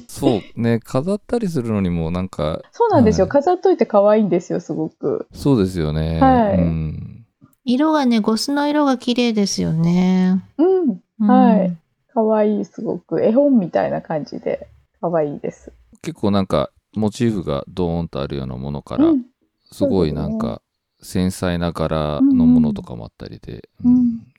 [0.07, 3.25] そうね、飾ったりするのにもなんか、そうなんですよ。
[3.25, 5.27] はい飾っといて可愛いんですよ、すごく。
[5.33, 6.19] そうですよね。
[6.19, 7.25] はいうん、
[7.65, 10.43] 色がね、ゴスの色が綺麗ですよね。
[10.57, 11.01] うん。
[11.21, 11.77] うんはい。
[12.13, 13.23] 可愛い、すごく。
[13.23, 14.67] 絵本みたいな感じで
[14.99, 15.73] 可愛いです。
[16.01, 19.25] 結構なんか、モチーフがドーンとあるようなものから、うん
[19.73, 20.61] すごいなんか、
[21.01, 24.30] 繊細な柄のものとかもあったりで、うんうん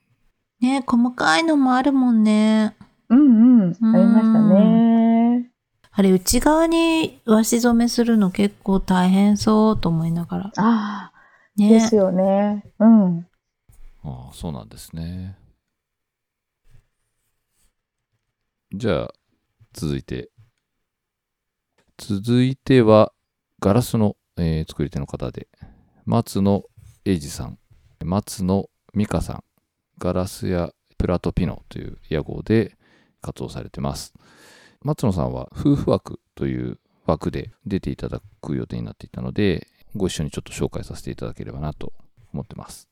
[0.62, 2.74] ね、細かいのもあるもんね。
[3.08, 3.94] うんうん。
[3.94, 5.50] ありましたね。
[5.90, 10.52] あれ、内側に和紙染めするの結構大変そうと思いながら。
[10.56, 11.12] ああ、
[11.58, 11.94] でねす。
[11.96, 12.64] よね。
[12.78, 13.26] うん。
[14.04, 15.36] ああ、そうなんですね。
[18.74, 19.12] じゃあ、
[19.74, 20.30] 続いて。
[21.98, 23.12] 続いては、
[23.60, 25.48] ガラスの、えー作り手の方で、
[26.06, 26.62] 松野
[27.04, 27.58] 英二さん、
[28.04, 29.44] 松野美香さん、
[30.02, 32.76] ガラスやプラトピノという屋号で
[33.20, 34.12] 活動されてます。
[34.82, 41.92] 松野さんは夫婦枠という枠で出ていただく予定になっていたので、ご一緒にちょっと紹介させていただければなと
[42.32, 42.88] 思ってます。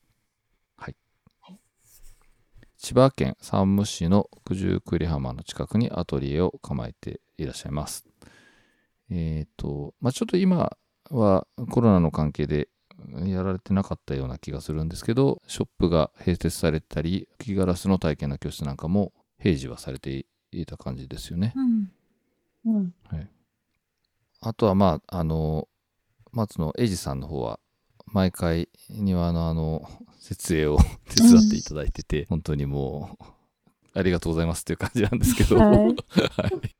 [2.77, 8.05] 千葉県山武市の九十九里浜の近くにアトリエを構えていらっしゃいます。
[9.11, 10.75] えっ、と、まあ、ちょっと今
[11.11, 12.69] はコロナの関係で
[13.25, 21.53] やられてなかったような気がするんですけど、ショップが併設されたり、吹きガラスの体験の教室なんかも併示はされていた感じですよね。
[21.55, 21.91] うん。
[22.65, 22.93] うん。
[24.43, 25.67] あとはまあ、あの、
[26.31, 27.59] 松野英二さんの方は
[28.07, 29.87] 毎回庭のあの
[30.19, 30.77] 設営を
[31.09, 35.85] 手伝っていただいてて、本当にもうありがとうございますっていう感じなんですけど、はい。
[36.41, 36.75] はい。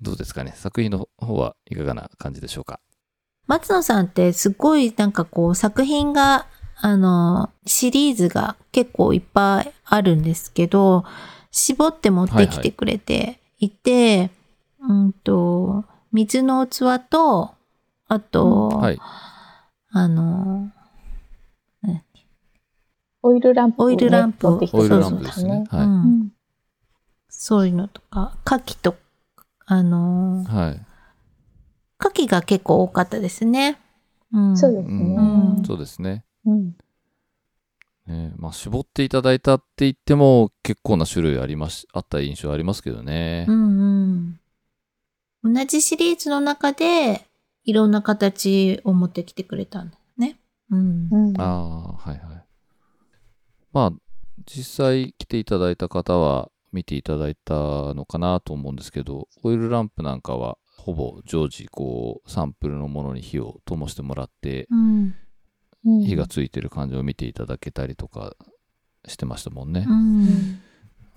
[0.00, 0.52] どうですかね。
[0.56, 2.80] 作品の方はいかがな感じでしょうか
[3.46, 11.04] 松野さんってすごいなんかこう作品が、あの、シリーズが結構いっぱいあるんですけど、
[11.50, 14.30] 絞って持ってきてくれていて、
[14.80, 17.54] うんと、水の器と、
[18.08, 18.98] あと、はい。
[19.90, 20.70] あの、
[23.22, 24.50] オイルランプをね、オイルランプを。
[24.52, 25.64] 持ってきてオイルランくれまプですね。
[25.72, 26.32] うはい、ん、
[27.30, 28.96] そういうのとか、牡蠣と、
[29.66, 30.93] あの、はい
[32.04, 33.78] 牡蠣が結構多かったですね。
[34.32, 34.56] うん。
[34.56, 35.14] そうですね。
[35.16, 35.20] う
[35.62, 36.76] んそうですねうん
[38.06, 44.38] ねまあ、絞っていただいたって言っても結構な種類ありますあった印象ありますけどね、うん
[45.44, 45.54] うん。
[45.54, 47.26] 同じシリーズの中で、
[47.64, 50.36] いろんな形を持ってきてくれたんだよね。
[50.70, 51.08] うん。
[51.10, 52.44] うんああはいはい
[53.72, 53.92] まあ
[54.46, 57.54] 実際来ていただいた方は見ていただいた
[57.94, 65.14] のかなと思うんですけどオイルランプなんかはほぼ常時こうサンプルのものに火を灯してもらってうん。
[65.86, 68.34] うん火がついてる感じを見ていただけたりとか
[69.06, 70.60] してましたもんねう、ん。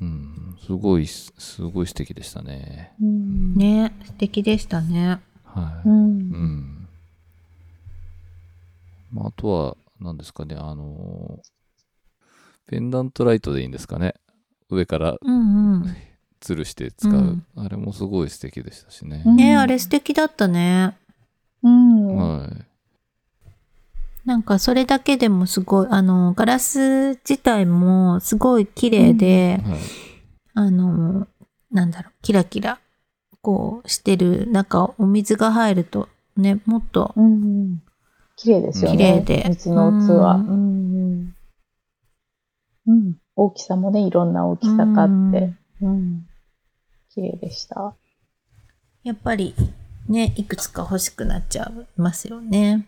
[0.01, 5.21] うん、すごいすすごい素敵でしたねうんね、素敵でしたね。
[5.45, 6.87] はい、うんうん。
[9.11, 11.47] まあ、あとは、何ですかね、あのー
[12.69, 14.13] ペンダントライトでいいんですかね。
[14.69, 15.95] 上からうんうん。
[16.41, 17.13] 吊るして使う。
[17.13, 19.23] うんあれもすごい素敵でしたしね。
[19.25, 20.97] うんね、あれ素敵だったね。
[21.63, 22.65] うんはい。
[24.25, 29.79] なんかそれだけでもすごい、あの、ガラス自体もすごい綺麗で、はい。
[30.53, 31.27] あの、
[31.71, 32.79] なんだろう、キラキラ、
[33.41, 37.81] こうしてる中、お水が入るとね、もっと、うん
[38.35, 38.97] 綺麗ですよね。
[38.97, 40.11] 綺麗で水の器。
[40.11, 41.35] ううんん
[42.87, 45.53] うん大きさもね、いろんな大きさがあって。
[45.81, 46.27] うん
[47.09, 47.95] 綺麗でした。
[49.03, 49.55] やっぱり
[50.07, 52.87] ね、いくつか欲しくなっちゃいますよね。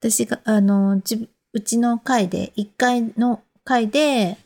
[0.00, 4.36] 私が、あの、じうちの階で、1階の階で、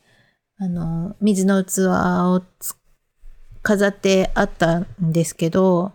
[0.58, 2.76] あの、水の器をつ
[3.62, 5.92] 飾ってあったんですけど、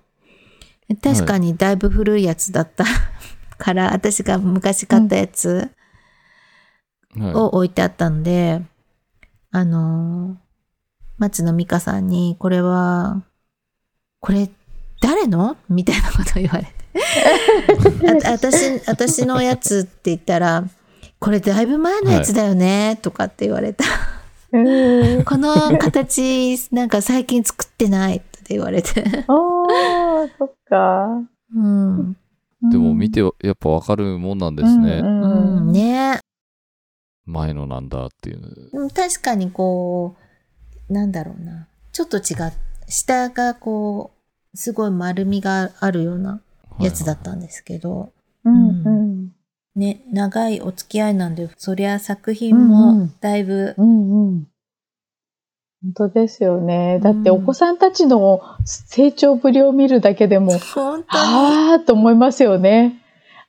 [1.02, 2.86] 確かにだいぶ古いやつだった
[3.58, 5.70] から、私が昔買ったやつ
[7.16, 8.62] はいを置いてあったんで、
[9.52, 10.38] あの、
[11.18, 13.22] 松野美香さんに、これは、
[14.20, 14.50] これ、
[15.02, 15.58] 誰の？
[15.70, 16.72] みたいなこと言われて。
[18.28, 20.64] あ私、私のやつって言ったら、
[21.20, 23.86] これだいぶ前のやつだよね、とかって言われた。
[24.52, 25.24] うん。
[25.24, 29.04] この形、なんか最近作ってないって言われて。
[29.28, 31.08] ああ、そっか。
[31.56, 32.18] うん。
[32.72, 35.00] でも見てやっぱわかるもんなんですね。
[35.00, 36.20] うんううんん、ね
[37.26, 38.90] 前のなんだっていう。
[38.94, 40.23] 確かにこう、
[40.90, 41.68] なんだろうな。
[41.92, 42.52] ちょっと違う。
[42.88, 44.12] 下がこ
[44.54, 46.42] う、すごい丸みがあるような
[46.80, 48.12] やつだったんですけど、
[48.46, 49.32] うんうん
[49.76, 54.48] ね、長いお付き合いなんで、そりゃ作品うんうもんだいぶ、うんうん。
[55.82, 57.00] 本当ですよね。
[57.02, 61.06] だってうんお子さんたちの成長ぶりを見るだけでも、本当に。
[61.10, 63.00] あーと思いますよね。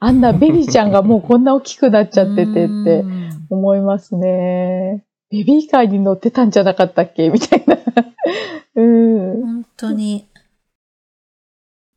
[0.01, 5.05] あんなベビーちゃんがもうこんな大きくなっちゃっててってうん思いますね。
[5.35, 7.29] ベビーカーに乗ってたんじゃなかったっけ？
[7.31, 7.77] みたいな。
[8.77, 9.43] うん。
[9.43, 10.29] 本当に。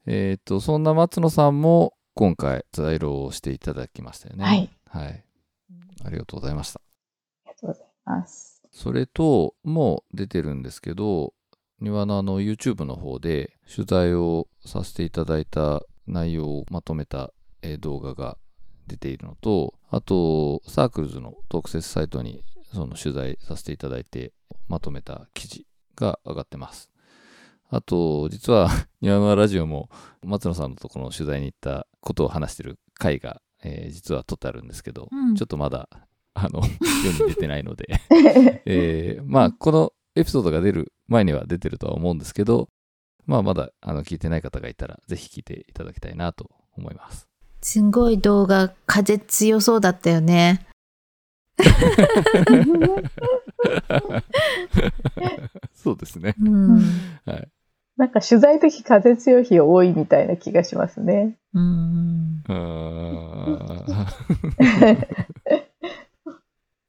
[0.08, 4.44] えっ、と、そんな松野さんも今回在廊をしていただきましたよね。
[4.44, 4.70] はい。
[4.86, 5.24] はい。
[6.04, 6.82] ありがとうございました。
[7.46, 8.64] ありがとうございます。
[8.72, 11.34] それと、もう出てるんですけど、
[11.80, 17.32] 庭のあの YouTube の方で取材をさせていただいた内容をまとめた
[17.62, 18.38] えー動画が
[18.88, 24.34] 出ているのと、あと、サークルズの特設サイトにその取材させていただいて
[24.68, 25.66] まとめた記事
[25.96, 26.90] が上がってます。
[27.70, 28.70] あと、実は
[29.02, 29.90] 庭のラジオも
[30.24, 35.90] 松野さんのところの取材に行ったことを話してる回が、えー実は撮ってあるんですけど、うんちょっとまだ
[36.34, 36.62] あの
[37.04, 37.86] 世に出てないので
[38.66, 42.70] えーまあ、このエピソードが出る前には出てるとは思うんですけど、
[43.26, 47.28] まあ、まだあの聞いてない方がいたら、ぜひ聞いていただきたいなと思います。
[47.62, 50.67] すごい動画、風強そうだったよね。
[55.74, 56.36] そうですね。
[56.42, 56.78] うん。
[57.26, 57.48] はい。
[57.98, 61.36] なんか取材時風強い日多いみたいな気がしますね。
[61.54, 62.44] うん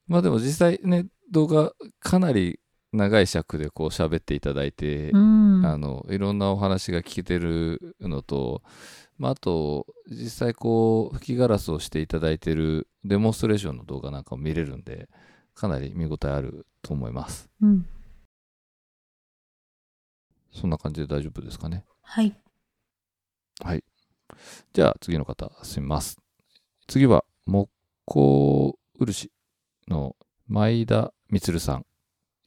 [0.06, 2.60] まあでも実際ね、動画かなり
[2.92, 5.64] 長い尺でこう喋っていただいて、うん。
[5.64, 8.62] あのいろんなお話が聞けてるのと
[9.18, 15.08] まあ、あと、実際こう、吹きガラスをしていただいてるデモンストレーションの動画なんかも見れるんで、
[15.54, 17.50] かなり見応えあると思います。
[17.60, 17.86] うん。
[20.52, 21.84] そんな感じで大丈夫ですかね？
[22.02, 22.34] はい。
[23.62, 23.84] はい。
[24.72, 26.16] じゃあ次の方、すみます。
[26.86, 27.68] 次は、木
[28.04, 29.30] 工漆
[29.88, 30.16] の
[30.46, 31.84] 前田充さん。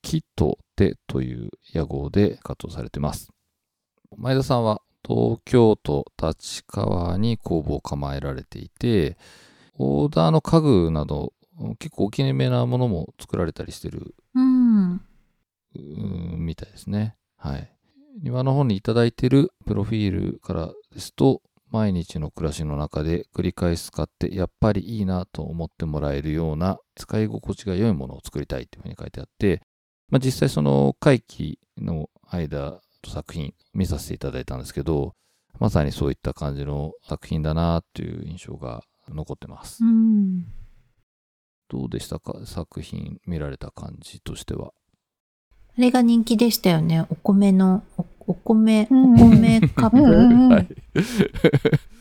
[0.03, 3.29] 木と手という屋号で活動されてます。
[4.17, 9.17] 前田さんは東京都立川に工房を構えられていて、
[9.77, 11.33] オーダーの家具など
[11.79, 15.01] 結構大きめなものも作られたりしてるうん。
[16.45, 17.15] みたいですね。
[17.37, 17.71] はい。
[18.21, 29.61] 庭の方にいただいてるプロフィールからですと、毎日の暮らしの中で繰り返し使って、やっぱりいいなと思ってもらえるような使い心地が良いものを作りたいというふうに書いてあって、
[30.09, 35.15] まあ、実際その会期の間、作品見させていただいたんですけど、
[35.59, 39.83] まさにそういった感じの作品だなという印象が残ってます。
[39.83, 40.45] うん。
[41.69, 42.35] どうでしたか？
[42.45, 44.73] 作品見られた感じとしては。
[45.77, 47.05] あれが人気でしたよね。
[47.09, 49.97] お米の、おお米、うんお米カップ。
[49.97, 50.67] うんうんはい。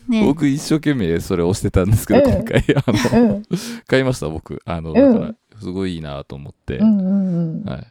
[0.09, 0.25] ね。
[0.27, 2.83] 僕一生懸命それ押してたんですけど、うん今回、あ
[3.15, 3.43] の、うん
[3.87, 4.61] 買いました、僕。
[4.65, 6.79] あの、うんだから、すごいいいなと思って。
[6.79, 7.87] うんうんうんはい。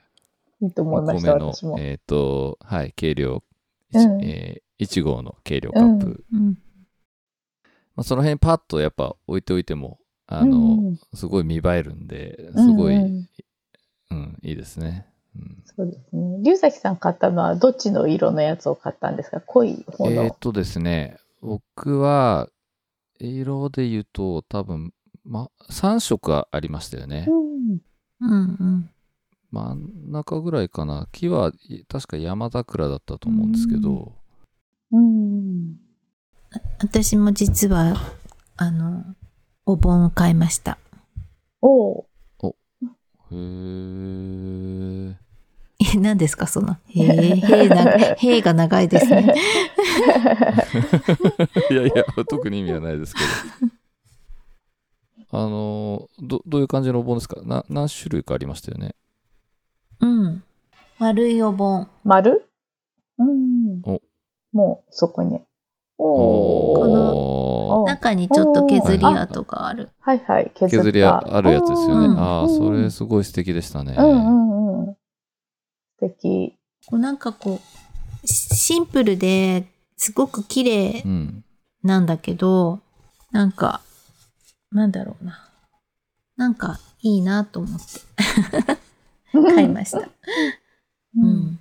[0.63, 1.39] いいと思いおました。
[1.79, 3.43] えっ、と、はい、計量、
[3.95, 6.25] うんえー、1号の計量カップ。
[6.33, 6.59] うん。
[7.97, 13.27] まあ、その辺パッとやっぱ置いておいても、あの、うんすごい見栄えるんで、うんすごい、う
[14.11, 15.07] うんん、いいですね。
[15.37, 16.43] うんそうですね。
[16.43, 19.41] 龍崎さん買ったのはどっちの色のやつを買ったんですか？
[19.41, 20.23] 濃い方の。
[20.23, 22.49] えっ、とですね、僕は、
[23.19, 24.93] 色で言うと、多分、
[25.25, 27.27] ま、3色ありましたよね。
[27.29, 27.81] うん
[28.21, 28.91] うんうん。
[29.51, 31.09] 真ん中ぐらいかな。
[31.13, 34.13] 木はい確か山桜だったと思うんですけど、
[34.93, 35.77] うん。
[36.81, 37.97] 私も実は、
[38.57, 39.05] あの、
[39.67, 40.79] お盆を買いました。
[41.63, 42.07] おう
[43.33, 45.15] へー。
[45.95, 47.83] え、何ですかその、へえ、へえな、
[48.19, 49.35] へえが長いですね。
[51.71, 53.27] いやいや、特に意味はないですけど。
[55.33, 57.41] あのーど、どういう感じのお盆ですか？
[57.45, 58.97] な何種類かありましたよね？
[60.01, 60.43] うん。
[60.99, 61.89] 丸いお盆。
[62.05, 62.45] 丸？
[63.19, 64.01] うんお。
[64.53, 65.41] もうそこに。
[65.99, 66.89] おこお。
[66.89, 69.91] のお中にちょっと削り跡がある。
[70.01, 70.51] はいはい。
[70.55, 72.07] 削った削りああるやつですよね。
[72.07, 73.95] うんああ、うんそれすごい素敵でしたね。
[73.99, 74.95] うんうんうん。
[74.95, 74.99] 素
[76.01, 76.57] 敵。
[76.87, 77.61] こうなんかこ
[78.25, 81.45] う、シシンプルですごく綺麗うん。
[81.83, 82.81] なんだけど、
[83.33, 83.81] なんか、
[84.73, 85.47] なんだろうな。
[86.37, 88.01] なんかいいなと思って
[89.33, 89.99] 買いました。
[89.99, 90.11] う。
[91.17, 91.59] うんん。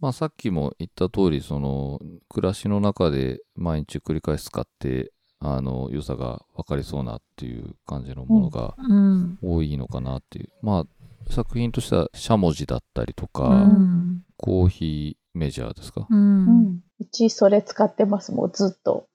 [0.00, 9.38] まあさっきも言った通り、その、暮らしの中で毎日繰り返し使って、あの、良さが分かりそうなっていう感じのものがうん。
[9.42, 10.50] 多いのかなっていう。
[10.62, 14.24] まあ、作品としては、しゃもじだったりとか、うん。
[14.36, 16.06] コーヒーメジャーですか？
[16.10, 16.14] う。
[16.14, 16.82] うんん。
[17.00, 18.32] うちそれ使ってます。
[18.32, 19.08] もうずっと。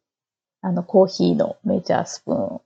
[0.62, 2.62] あの、コーヒーのメジャースプーン。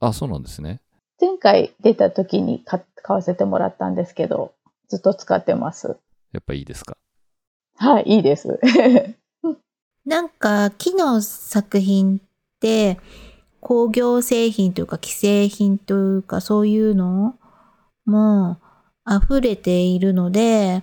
[0.00, 0.82] あ、そうなんですね。
[1.24, 4.52] 前回出た時に買買わせてもらったんですけど、
[4.88, 5.96] ずっと使ってます。
[6.32, 6.98] やっぱいいですか？
[7.76, 8.60] はい、いいです。
[10.04, 12.20] なんか木の作品っ
[12.60, 12.98] て
[13.60, 17.38] 工業製品というか既製品というかそういうの
[18.04, 18.58] も
[19.10, 20.82] 溢れているので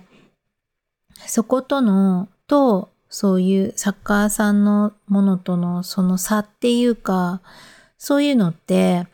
[1.28, 7.40] そことのとそういう作家さんのものとのその差っていうか
[7.96, 9.06] そういうのって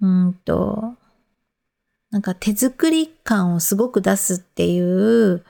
[0.00, 0.94] うんと
[2.10, 5.44] なんか手作り感をすごく出すっていう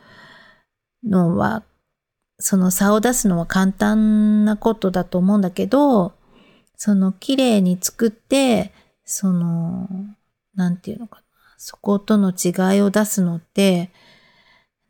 [1.04, 1.62] のは
[2.40, 6.12] その差を出すのは簡単なことだと思うんだけど、
[6.76, 8.72] その綺麗に作って、
[9.04, 9.88] その、
[10.54, 11.22] なんていうのかな、
[11.56, 13.90] そことの違いを出すのって、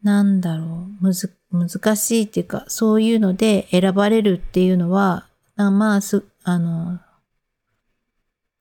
[0.03, 7.01] なんだろう、むず、難しいっていうか、そういうので選ばれるっていうのは、まあ、す、あの、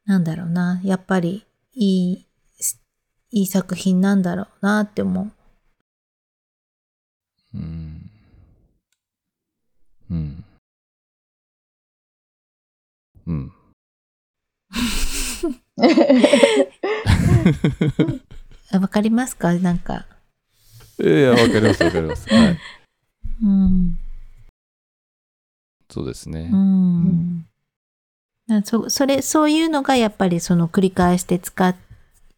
[0.08, 2.26] なんだろうな、やっぱりいい、
[3.32, 5.32] いい作品なんだろうなって思う。
[7.54, 8.10] うん。
[10.10, 10.46] うん。
[13.28, 13.52] うん。
[18.72, 19.54] あ わかりますか？
[19.56, 20.06] なんか。
[21.00, 22.30] いや、わかります、わかります。
[22.34, 22.58] はい。
[23.44, 24.00] うん。
[25.90, 26.56] そうですねう。
[26.56, 27.46] ん。
[28.48, 31.80] なそそれ、そういうのがやっぱりその繰り返して使って、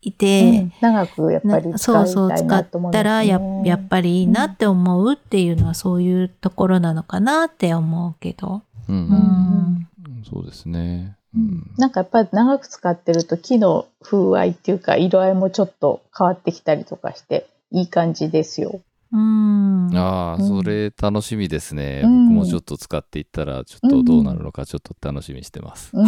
[0.02, 3.00] うん長くやっぱりな使いそうそう使たいなと思います、ね。
[3.02, 8.62] ったらややっぱりいいなって思うっていうのはそういうところなのかなって思うけど。
[8.88, 9.88] うんううんん。
[10.24, 11.16] そうですね。
[11.36, 18.82] うんなんかやっぱり長く使ってると木の風合いっていうか色合いもちょっと変わってきたりとかしていい感じですよ。
[19.12, 19.90] うん。
[19.96, 20.48] ああ、うん。
[20.48, 22.02] それ楽しみですね。
[22.04, 22.26] うん。
[22.28, 25.92] 僕もちょっと使っていったら、ちょっとどうなるのか、ちょっと楽しみにしてます。
[25.94, 26.06] うん。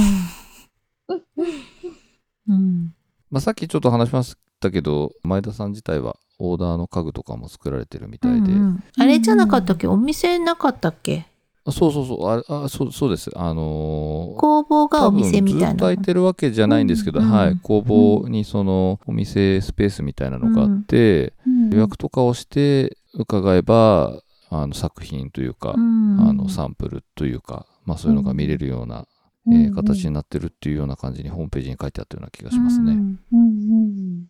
[2.48, 2.94] うん。
[3.30, 8.84] まあ、さっきちょっと話しましたけど、前田さん自体はオーダーの家具とかも作られてるみたいで、うんうん。
[8.98, 9.88] あれじゃなかったっけ？
[9.88, 11.26] お店なかったっけ？
[11.64, 13.30] あそうそうそう、ああそうそうです。
[13.36, 17.30] あのー工房がお店みたいな多分ずっと空いてるわけじゃないんですけど、うん。
[17.30, 21.34] はい、工房にそのお店スペースみたいなのがあって、
[21.72, 26.30] 予約とかをして伺えば、あの作品というか、うん。
[26.30, 29.08] あのサンプルというか、まあそういうのが見れるような、
[29.48, 29.54] うん。
[29.54, 32.92] えー形になってるっていうような感じにホームページに書いてあったような気がしますね。
[32.92, 33.20] うん。
[33.32, 33.38] うん。
[33.38, 34.26] うん。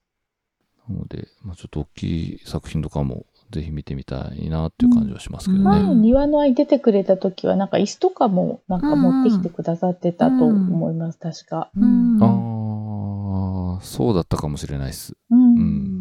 [0.88, 5.64] なので、まあ、ちょっと大きい作品とかもぜひ見てみたいなっていう感じはしますけどね。
[5.64, 11.70] 前庭の愛出てくれた時はなんか椅子とかもなんか持ってきてくださってたと思います、確か。
[11.76, 12.18] うん。
[12.22, 15.16] ああ、そうだったかもしれないです。
[15.30, 15.56] うん。
[15.56, 16.01] うん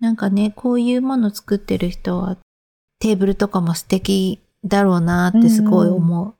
[0.00, 2.36] なんかね、こういうもの作ってる人は、
[3.00, 6.34] テーブルとかも素敵だろうなってすごい思う。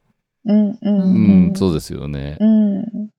[0.44, 2.36] うんうんう、うんんそうですよね。
[2.40, 3.10] うん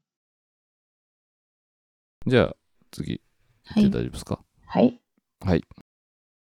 [2.28, 2.56] じゃあ、
[2.92, 3.22] 次、
[3.66, 4.04] はい行って大。
[4.04, 4.40] 丈夫ですか？
[4.66, 5.00] はい。
[5.42, 5.64] はい。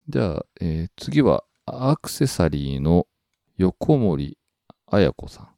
[0.08, 3.08] じゃあ、えー次は、アクセサリーの
[3.58, 4.38] 横森
[4.88, 5.50] 彩子さん。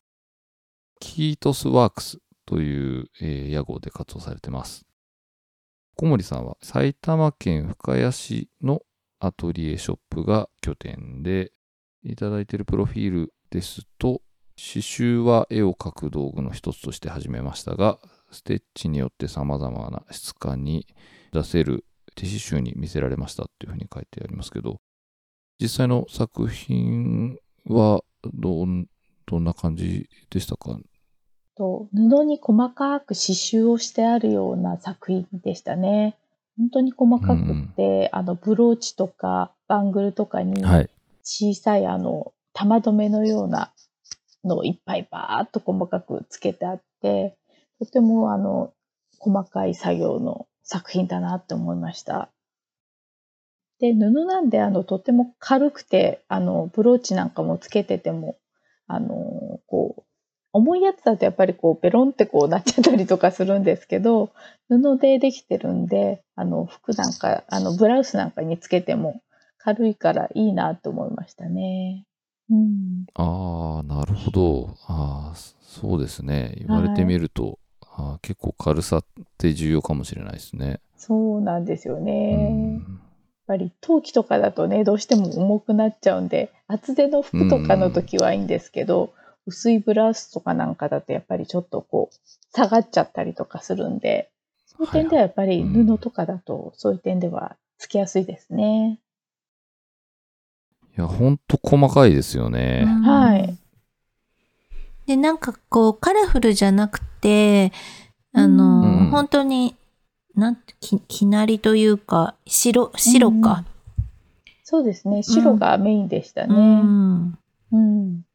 [1.00, 4.86] キートスワークスという、えー屋号で活動されてます。
[5.96, 8.82] 小森さんは埼玉県深谷市の
[9.20, 11.52] アトリエショップが拠点で、
[12.04, 14.22] いただいているプロフィールですと、
[14.58, 18.00] 刺繍は絵を描く道具の一つとして始めましたが、
[18.32, 20.88] ステッチによって様々な質感に
[21.34, 21.86] 出せる
[22.16, 24.82] 手刺繍に見せられましたっていうふうに書いてありますけど、
[25.60, 28.02] 実際の作品は
[28.34, 28.88] どん
[29.44, 30.80] な感じでしたか？
[31.62, 36.18] と布に細かく刺繍をしてあるような作品でしたね。
[36.58, 40.90] 本当に細かくって、あのブローチとかバングルとかにはい。
[41.24, 43.72] 小さいあの玉留めのような
[44.44, 47.38] のをいっぱいバーっと細かくつけてあって、
[47.78, 48.74] とてもあの
[49.20, 52.30] 細かい作業の作品だなって思いました。
[53.80, 58.36] で、布なんであのとても軽くて、あのブローチなんかもつけてても、
[58.88, 60.04] あのこう、
[60.54, 64.32] 重いやつだとやっぱりこうベロンってこうなっちゃったりとかするんですけど、
[64.70, 69.22] 布でできてるんで、あの服なんか、あのブラウスなんかにつけても
[69.58, 72.06] 軽いからいいなと思いましたね。
[72.50, 73.06] うん。
[73.14, 74.76] ああ、なるほど。
[74.88, 76.56] ああ、そうですね。
[76.58, 79.06] 言われてみると、あー結構軽さっ
[79.38, 80.80] て重要かもしれないですね。
[80.98, 82.32] そうなんですようね。
[82.32, 83.00] やっん
[83.48, 89.14] ぱり陶器とかだとね、どうしても重くなっちゃうんで、厚手の服とかの時はいいんですけど、
[89.46, 92.16] 薄いブラウスとかなんかだとやっぱりちょっとこう、
[92.54, 94.30] 下がっちゃったりとかするんで、
[94.66, 99.00] そういう点ではやっぱり布とかだと、そういう点ではつけやすいですね。
[100.98, 102.86] いや、ほんと細かいですよね。
[102.86, 103.58] はい。
[105.06, 107.72] で、なんかこう、カラフルじゃなくて、
[108.34, 109.76] あの、うん本当に、
[110.36, 113.66] なんて、き、きなりというか、白、白か。
[114.64, 115.22] そうですね。
[115.22, 116.54] 白がメインでしたうね。
[116.54, 117.38] ん。
[117.74, 118.26] うん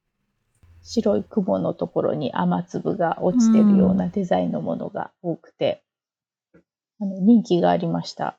[0.87, 5.83] 白い雲のところに雨粒が落ちてるようなデザインのものが多くて、
[7.01, 8.39] あの人気がありました。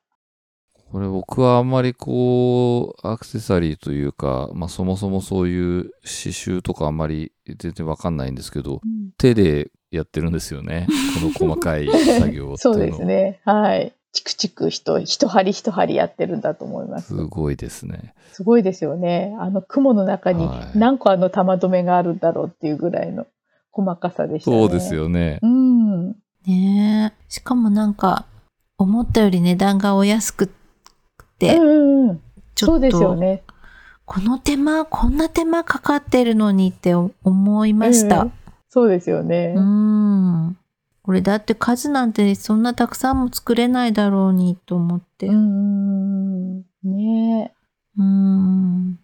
[0.91, 8.79] これ僕はあんまりこう、アクセサリーというか、まあそもそもそういう刺繍とかあんまり全然わかんないんですけど、
[9.17, 10.87] 手でやってるんですよね。
[11.19, 13.41] この細かい作業 そうですね。
[13.43, 13.93] はい。
[14.17, 17.09] チクチク一一針一針やってるんだと思います。
[17.09, 18.15] すごいですね。
[18.31, 19.35] すごいですよね。
[19.39, 23.27] あの雲の中にはい何個あの玉留めがあるんだろうっていうぐらいの
[23.71, 24.57] 細かさでしたね。
[24.59, 24.95] そうです。
[24.95, 25.37] よね。
[25.43, 26.07] うん。
[26.47, 27.23] ねえ。
[27.29, 28.25] しかもなんか、
[28.79, 32.21] 思ったより値段がお安くっうて、んうんうん。
[32.55, 33.43] ちょっそうですよと、ね。
[34.05, 38.33] この手間、こんな手間かかってるのにって思いましたうん。
[38.69, 39.53] そうですよね。
[39.55, 40.57] うん。
[41.07, 45.27] これだって数なんてそんなたくさんも作れないだろうにと思って。
[45.27, 46.57] うん。
[46.83, 47.51] ねえ。
[47.97, 48.99] うん。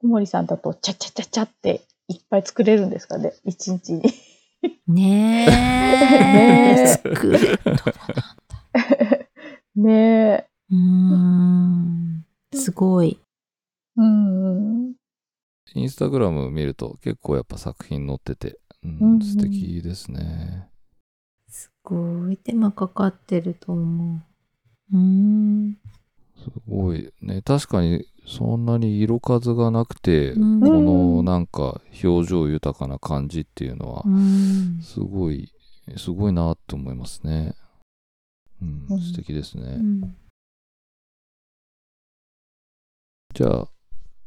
[0.00, 4.04] 小森さんだと、ちゃちゃちゃちゃっていっぱい作れるんですかね、一日に。
[4.88, 5.50] ねえ。
[5.50, 7.60] ねえ作れる
[9.76, 10.48] の ねえ。
[10.70, 12.24] うん。
[12.54, 13.20] すごい。
[13.98, 14.94] うんうん。
[15.74, 20.70] インスタグラム見ると結構やっぱ作品載ってて、うん素敵ですね。
[21.86, 24.20] すごい手間かかってると思
[24.92, 24.96] う。
[24.96, 25.76] うん。
[26.38, 27.42] すごいね。
[27.42, 35.52] 確かにそんなに色数がなくて、うんこのなんか表情豊かな感じっていうのはうんすごい
[35.98, 37.54] すごいなって思いますね。
[38.62, 39.64] うんうん、素敵ですね。
[39.64, 40.16] うん
[43.34, 43.68] じゃあ、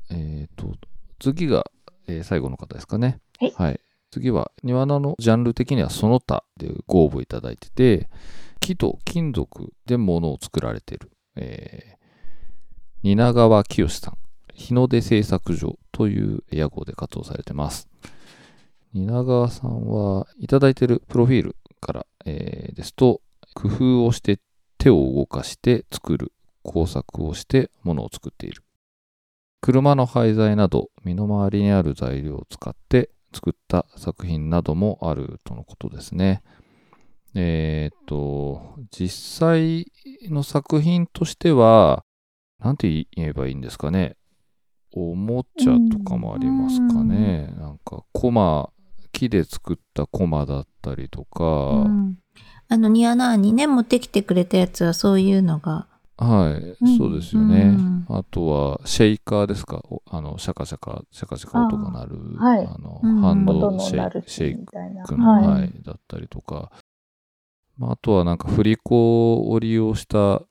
[0.10, 0.76] えっ、と、
[1.18, 1.72] 次が、
[2.08, 3.22] えー最後の方ですかね。
[3.56, 3.80] はい
[4.18, 8.10] 次は、庭菜のジャンル的にはその他でご応募いただいてて、
[8.60, 14.18] 木と金属で物を作られている、えー、蜷川清さん、
[14.54, 17.88] 日の出製作所という屋号で活動されてます。
[18.94, 23.22] 蜷川さんはいただいているプロフィールから、えーですと、
[23.54, 24.40] 工夫をして
[24.78, 26.32] 手を動かして作る、
[26.64, 28.64] 工作をして物を作っている。
[29.62, 36.44] 車の廃材など身の回りにある材料を使って作った作品などもあるとのことですね。
[37.36, 39.92] えっ、と、実際
[40.24, 42.04] の作品としては、
[42.60, 44.16] なんて言えばいいんですかね。
[44.94, 47.54] おもちゃとかもありますかね。
[47.58, 48.70] なんか、コマ、
[49.12, 52.18] 木で作ったコマだったりとか、うん
[52.70, 55.88] あの、ニアナーにね、持ってきてくれたやつはそういうのが。
[56.18, 57.76] はい、うんそうですよね。
[57.78, 59.84] うんあとは、シェイカーですか？
[59.90, 64.66] おあの、シャカシャカ、シャカシャカ音が鳴る、あ,、はいの、うんハンドシェイシェイ。
[65.06, 65.74] クの、はい、はい。
[65.84, 66.72] だったりとか、
[67.78, 70.42] まあ、あとはなんか振り子を利用した、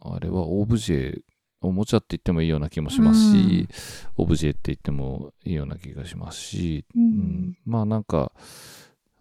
[0.00, 1.20] あれはオブジェ、
[1.60, 3.68] おもちゃって言ってもいいような気もしますし、
[4.16, 8.32] オブジェって言ってもいいような気がしますし、ううんん、まあなんか、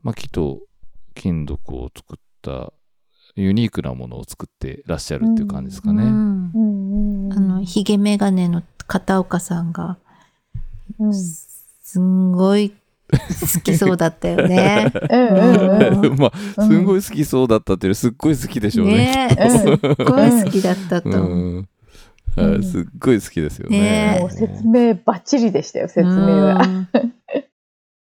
[0.04, 0.60] まあ、木と
[1.16, 2.72] 金属を作った
[3.36, 6.04] ユニークなものを作ってらっしゃるっていう感じですかね。
[6.04, 9.98] うんうんうんあの、ヒゲメガネの片岡さんが、
[11.00, 12.74] うんすんごい
[13.12, 14.92] 好きそうだったよね。
[16.18, 18.94] まあ、すんごい好きそうだったっていうすっごい好きでしょうね。
[18.94, 21.10] ねえ、すっごい好きだったと
[22.64, 24.26] すっごい好きですよね。
[24.30, 26.88] 説明バッチリでしたよ、説明は。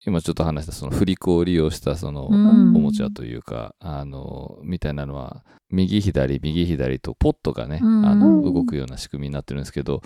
[0.06, 2.76] うん今ちょっと話したその振り子を利用したそのうん。
[2.76, 8.06] おもちゃというか、あのみたいなのは右左右左とポットがね、うん。
[8.06, 10.02] あのうん動くような仕組みになってるんですけど、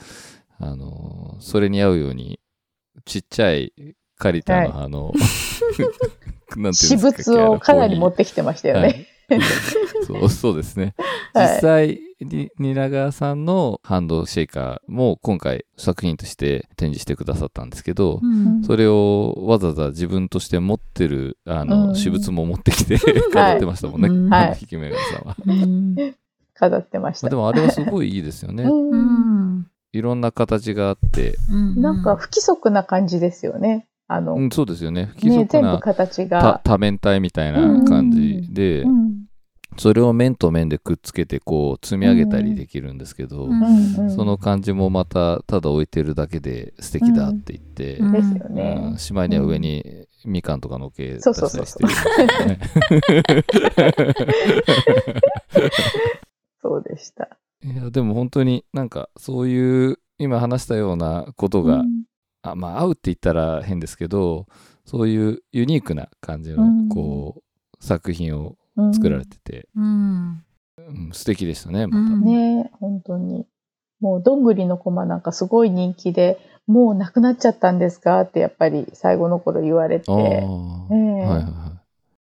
[0.58, 2.40] あのそれに合うように
[3.04, 3.72] ちっちゃい
[4.16, 5.12] カリタのあの、
[6.56, 9.06] なんていうんです私物をかなり持っってきてましたよね。
[10.06, 10.94] そうそうですね。
[11.34, 11.54] はい。
[11.54, 18.62] 実際に蜷川さんのハンドシェイカーも今回作品として展示してくださったんですけど、うん。
[18.62, 21.94] それをわざわざ自分として持ってるあの、うん。
[21.94, 22.98] 私物も持ってきて
[23.32, 24.54] 飾ってましたもんね、うんはい。
[24.56, 25.36] さんは。
[25.46, 26.14] うん。
[26.54, 27.26] 飾ってました。
[27.26, 28.64] まあでもあれはすごいいいですよね。
[28.64, 28.90] うん。
[28.90, 31.82] うんいろんな形があって、うん。
[31.82, 33.88] なんか不規則な感じですよね。
[34.06, 35.06] あの、うん、そうですよね。
[35.06, 36.60] 不規ね、全部則な形たが。
[36.62, 39.29] 多面体みたいな感じで、うん
[39.78, 48.94] それを面と面でくっつけてこう積み上げたりできるんですけど、うんうんうんその感じもまたただ置いてるだけで素敵だって言って、うんですようんね。
[48.98, 49.84] しまいには上に
[50.24, 51.88] みかんとかのっけ出そうそうりそう。
[56.62, 57.38] そうでした。
[57.62, 62.04] いやでも本当になんかそういう今話したようなことが、うん
[62.42, 64.46] あまあ合うって言ったら変ですけど
[64.86, 68.56] そういうユニークな感じのうんこう、作品をうん
[68.92, 70.44] 作られてて、うん。
[70.78, 72.24] うん素敵でしたねまた、うん。
[72.24, 73.46] ね本当に。
[74.00, 80.10] もう、どんぐりのコマなんかすごい人気で、もうなくなっちゃったんですかってやっぱり最後の頃言われて。
[80.10, 80.26] ああ、ええ。
[80.26, 81.80] はいはいは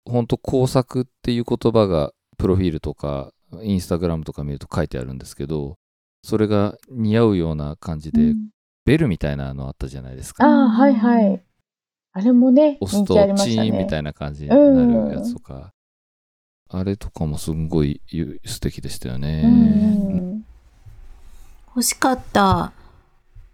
[0.05, 0.09] い。
[0.11, 3.31] 本当工作っていう言葉がプロフィールとか
[3.61, 5.77] インスタグラムとか見ると書いてあるんですけど
[6.23, 8.49] それが似合うような感じで、うん。
[8.85, 10.45] ベルみたいなのあったじゃないですか。
[10.45, 11.41] ああ、はいはい。
[12.13, 13.87] あれもね、押すとチーンみ。
[13.87, 15.72] たいな感じになるやつとか、
[16.75, 20.45] あれとかもすんごいゆ素敵でしたよね、うん
[21.75, 22.71] 欲しかった。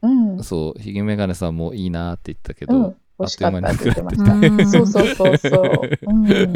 [0.02, 0.38] うん。
[0.38, 0.44] うん。
[0.44, 2.96] そうひげメガネさんもいいなって言ったけど、うん。
[3.18, 4.34] 欲しかったって言ってました。
[4.34, 5.90] うん そうそうそうそう。
[6.08, 6.54] うん、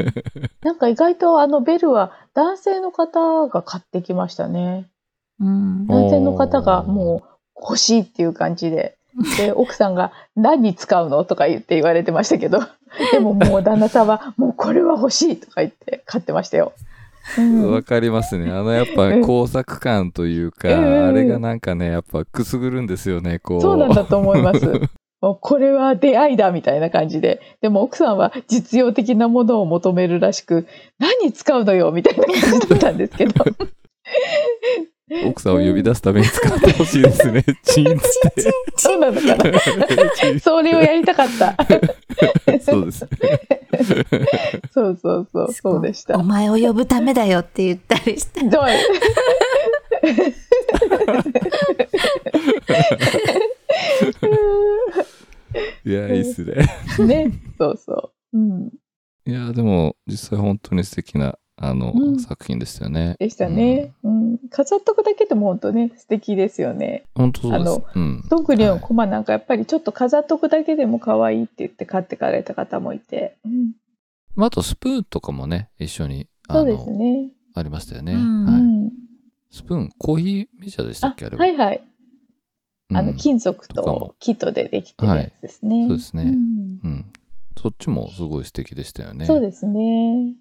[0.62, 4.90] なんか意外とあのベルは男性の方が買ってきましたね。
[5.40, 8.98] うんお男性の方がもう欲しいっていう感じで。
[9.38, 11.24] で、奥さんが何に使うの？
[11.26, 12.60] とか言って言われてましたけど、
[13.12, 16.74] でももう旦那さんはもうこれは欲しいとか言って買ってましたよ。
[17.38, 18.52] うんわかりますね。
[18.52, 23.62] あのやっぱ工作感というか、うんあれがなんかね、やっぱくすぐるんですよね、こう。
[23.62, 24.66] そうなんだと思います。
[25.22, 27.40] もうこれは出会いだみたいな感じで。
[27.62, 30.68] でも奥さんは実用的なものを求めるらしく、
[31.00, 31.92] 何に使うのよ？
[31.94, 33.46] みたいな感じだったんですけど。
[35.26, 37.44] 奥さんを呼び出すために使ってほしいですね。
[37.64, 38.52] チンつって。
[38.78, 39.60] チンなのかな
[40.40, 41.56] それをやりたかった。
[42.62, 43.08] そうです。
[44.72, 46.18] そうそうそう、そうでした。
[46.18, 48.44] お前を呼ぶためだよって言ったりして。
[48.44, 48.64] どう？
[55.86, 56.66] いや、いいっすね。
[57.06, 58.38] ね、そうそう。
[58.38, 58.70] うん、
[59.26, 63.16] いや、でも、実際本当に素敵なあの、うん作品でしたよね。
[63.20, 63.94] でしたね。
[64.04, 64.38] うん。
[64.50, 67.04] 飾っとくだけでも本当ね、素敵ですよね。
[67.16, 67.86] 本当そうですあの。
[67.96, 68.24] うん。
[68.28, 73.38] どんぐりはいのコマなんかやっぱりちょっと飾っとくだけでも可愛いって言って買ってかれた方もいて。
[73.46, 73.74] うん。
[74.36, 77.30] まあ、あとスプーンとかもね、一緒に、あそうの、ですね。
[77.54, 78.14] ありましたよね。
[78.14, 78.56] うんはい。
[78.56, 78.92] うん。
[79.52, 81.28] スプーン、コーヒーメジャーでしたあっけ？
[81.28, 81.84] あれ、はいはい。
[82.96, 85.88] あの、うん金属と木とでできてるやつですね。
[85.88, 86.24] そうですね。
[86.24, 87.06] うんうん。
[87.62, 89.28] そっちもすごい素敵でしたよね。
[89.28, 90.34] そうですね。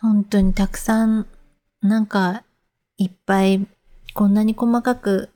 [0.00, 1.26] 本当にたくさん、
[1.82, 2.42] なんか、
[2.96, 3.66] いっぱい、
[4.14, 5.28] こんなに細かく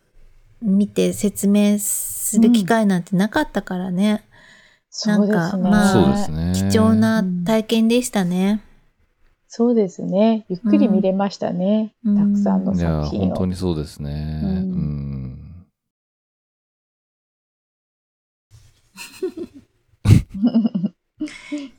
[0.62, 4.24] 見て説明する機会なんてなかったからね。
[4.88, 5.38] そうですね。
[5.38, 6.30] なんかまあそうです
[6.64, 6.70] ね。
[6.70, 8.62] 貴重な体験でしたね。
[9.48, 10.46] そうですね。
[10.48, 11.94] ゆっくり見れましたね。
[12.04, 13.26] うんたくさんのいや、作品を。
[13.28, 14.40] 本当にそうですね。
[14.42, 15.04] ううんん。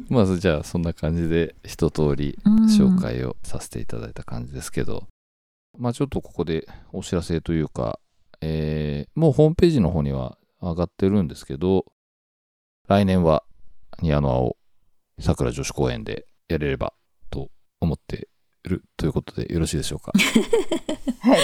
[0.09, 5.07] まずじゃあそんな感じで一通りうん紹介をさせていただいた感じですけど、
[5.77, 7.99] まあちょっとここでお知らせというか、
[8.41, 11.85] えーもうホームページの方には上がってるんですけど、
[12.87, 13.43] 来年は
[14.01, 14.57] ニアノアを
[15.19, 16.93] 桜女子公園でやれれば
[17.29, 17.49] と
[17.79, 18.27] 思って
[18.65, 20.11] いるということでよろしいでしょうか？
[21.21, 21.39] はい。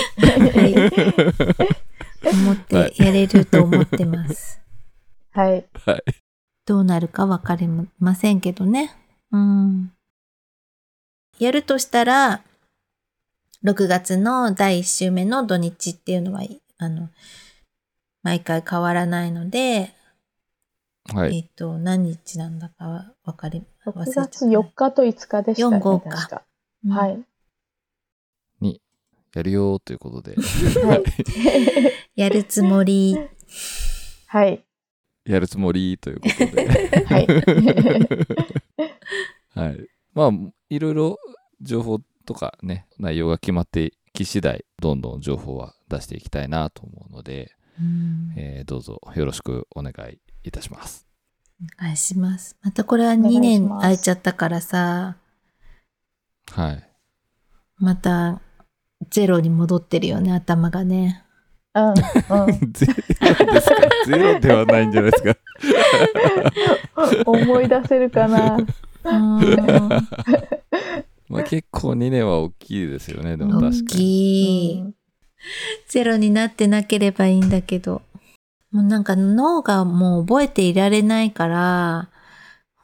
[2.24, 4.62] 思ってやれると思ってます。
[5.32, 5.66] はい。
[5.86, 6.04] はい。
[6.66, 7.68] どうなるかわかり
[8.00, 8.96] ませんけどね。
[9.32, 9.92] うん。
[11.40, 12.42] やるとしたら、
[13.64, 16.42] 6月の第1週目の土日っていうのは、
[16.78, 17.10] あの、
[18.24, 19.94] 毎回変わらないので、
[21.14, 21.38] はい。
[21.38, 25.78] えっ、と、何日なんだかわかり、忘れ6ちゃった月4日と5日でしたね。
[25.78, 26.44] 4 5か確か。
[26.86, 27.26] うんはい。
[29.34, 31.04] やるよーということで、はい。
[32.20, 33.18] やるつもり。
[34.28, 34.62] はい。
[35.34, 36.68] やるつもりということで、
[37.06, 37.28] はい。
[39.56, 39.88] はい。
[40.14, 40.32] まあ、
[40.70, 41.20] いろいろ
[41.62, 51.08] 情報とかね、内容が決まってき次第、どんどん情報は出していきたいなと思うので、うんえーどうぞよろしくお願いいたします。
[51.80, 52.58] お願いします。
[52.62, 55.18] またこれはお願いし2年空いちゃったからさ、
[56.52, 56.90] はい。
[57.78, 58.42] また
[59.10, 61.24] ゼロに戻ってるよね、頭がね。
[61.74, 61.90] うん。
[61.90, 61.96] うん。
[62.74, 62.94] ゼロ
[63.54, 63.76] ですか？
[64.06, 65.36] ゼロではないんじゃないですか？
[67.26, 68.58] 思い出せるかな。
[69.04, 69.90] うん
[71.30, 73.86] まあ結構2年は大きいですよね、でも確か大に。
[73.88, 74.94] きい。
[75.88, 78.02] ゼロになってなければいいんだけど。
[78.72, 82.10] もうなんか脳がもう覚えていられないから、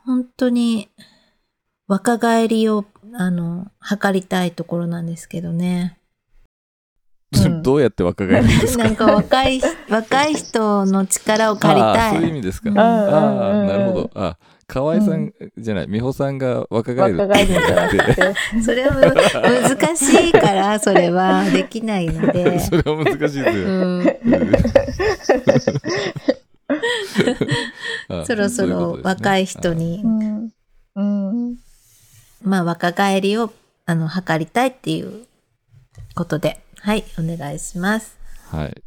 [0.05, 0.89] 本当に
[1.87, 2.83] 若返りを、
[3.13, 5.97] あの、測りたいところなんですけどね。
[7.33, 8.83] うん どうやって若返るんですか？
[8.85, 12.33] なんか若い、若い人の力を借りあたあそういう意い。
[12.35, 12.69] 味ですか。
[12.69, 14.09] うんああ、うんなるほど。
[14.15, 18.33] あ、河合さんじゃない、美穂さんが若返る若返るんじゃなくて。
[18.63, 22.59] それはむ難しいから、それはできないので。
[22.63, 23.43] それは難しいですよ。
[23.43, 24.17] うん
[28.09, 29.73] あそろそろ若い人。
[29.73, 30.03] に。
[32.43, 33.51] まあ若返りを、
[33.85, 35.25] あの、測りたいっていう
[36.15, 38.17] ことで、はい、お願いします。
[38.49, 38.81] はい。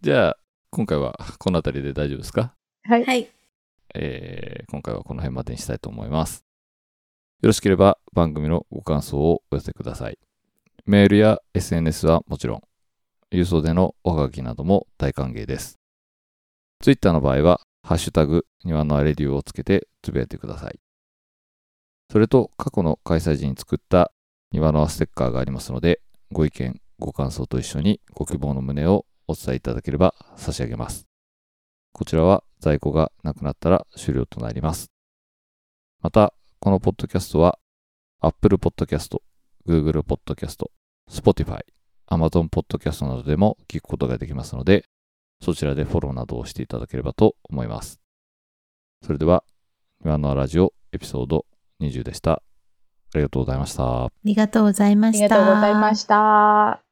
[0.00, 0.36] じゃあ、
[0.72, 2.54] 今回はこの辺りで大丈夫ですか？
[2.82, 3.04] はい。
[3.04, 3.28] はい。
[3.94, 6.44] えー今回はこの辺までにしたいと思います。
[7.42, 10.18] よろしければ番組のご感想をお寄せください。
[10.86, 12.62] メールや SNS はもちろん、
[13.30, 15.78] 郵送でのおはがきなども大歓迎です。
[16.80, 20.80] Twitter の場合は、ハッシュタグ、庭のアレデューをつけてつぶやいてください。
[22.10, 24.10] それと、過去の開催時に作った
[24.50, 26.00] 庭のアステッカーがありますので、
[26.32, 31.06] ご意見、ご感想と一緒にご希望の旨をお伝えいただければ差し上げます。
[31.92, 34.90] こちらは在庫がなくなったら終了となります。
[36.02, 37.58] また、このポッドキャストは
[38.20, 39.16] Apple Podcast、
[39.66, 40.64] Google Podcast、
[41.10, 41.60] Spotify、
[42.10, 44.84] Amazon Podcast などでも聞くことができますので、
[45.42, 48.00] そちらでフォローなどをしていただければと思います。
[49.04, 49.44] それでは、
[50.04, 51.46] 今のラジオエピソード
[51.80, 52.42] 20でした。
[53.14, 54.04] ありがとうございました。
[54.06, 55.36] ありがとうございまありした。
[55.38, 56.85] がとうございました。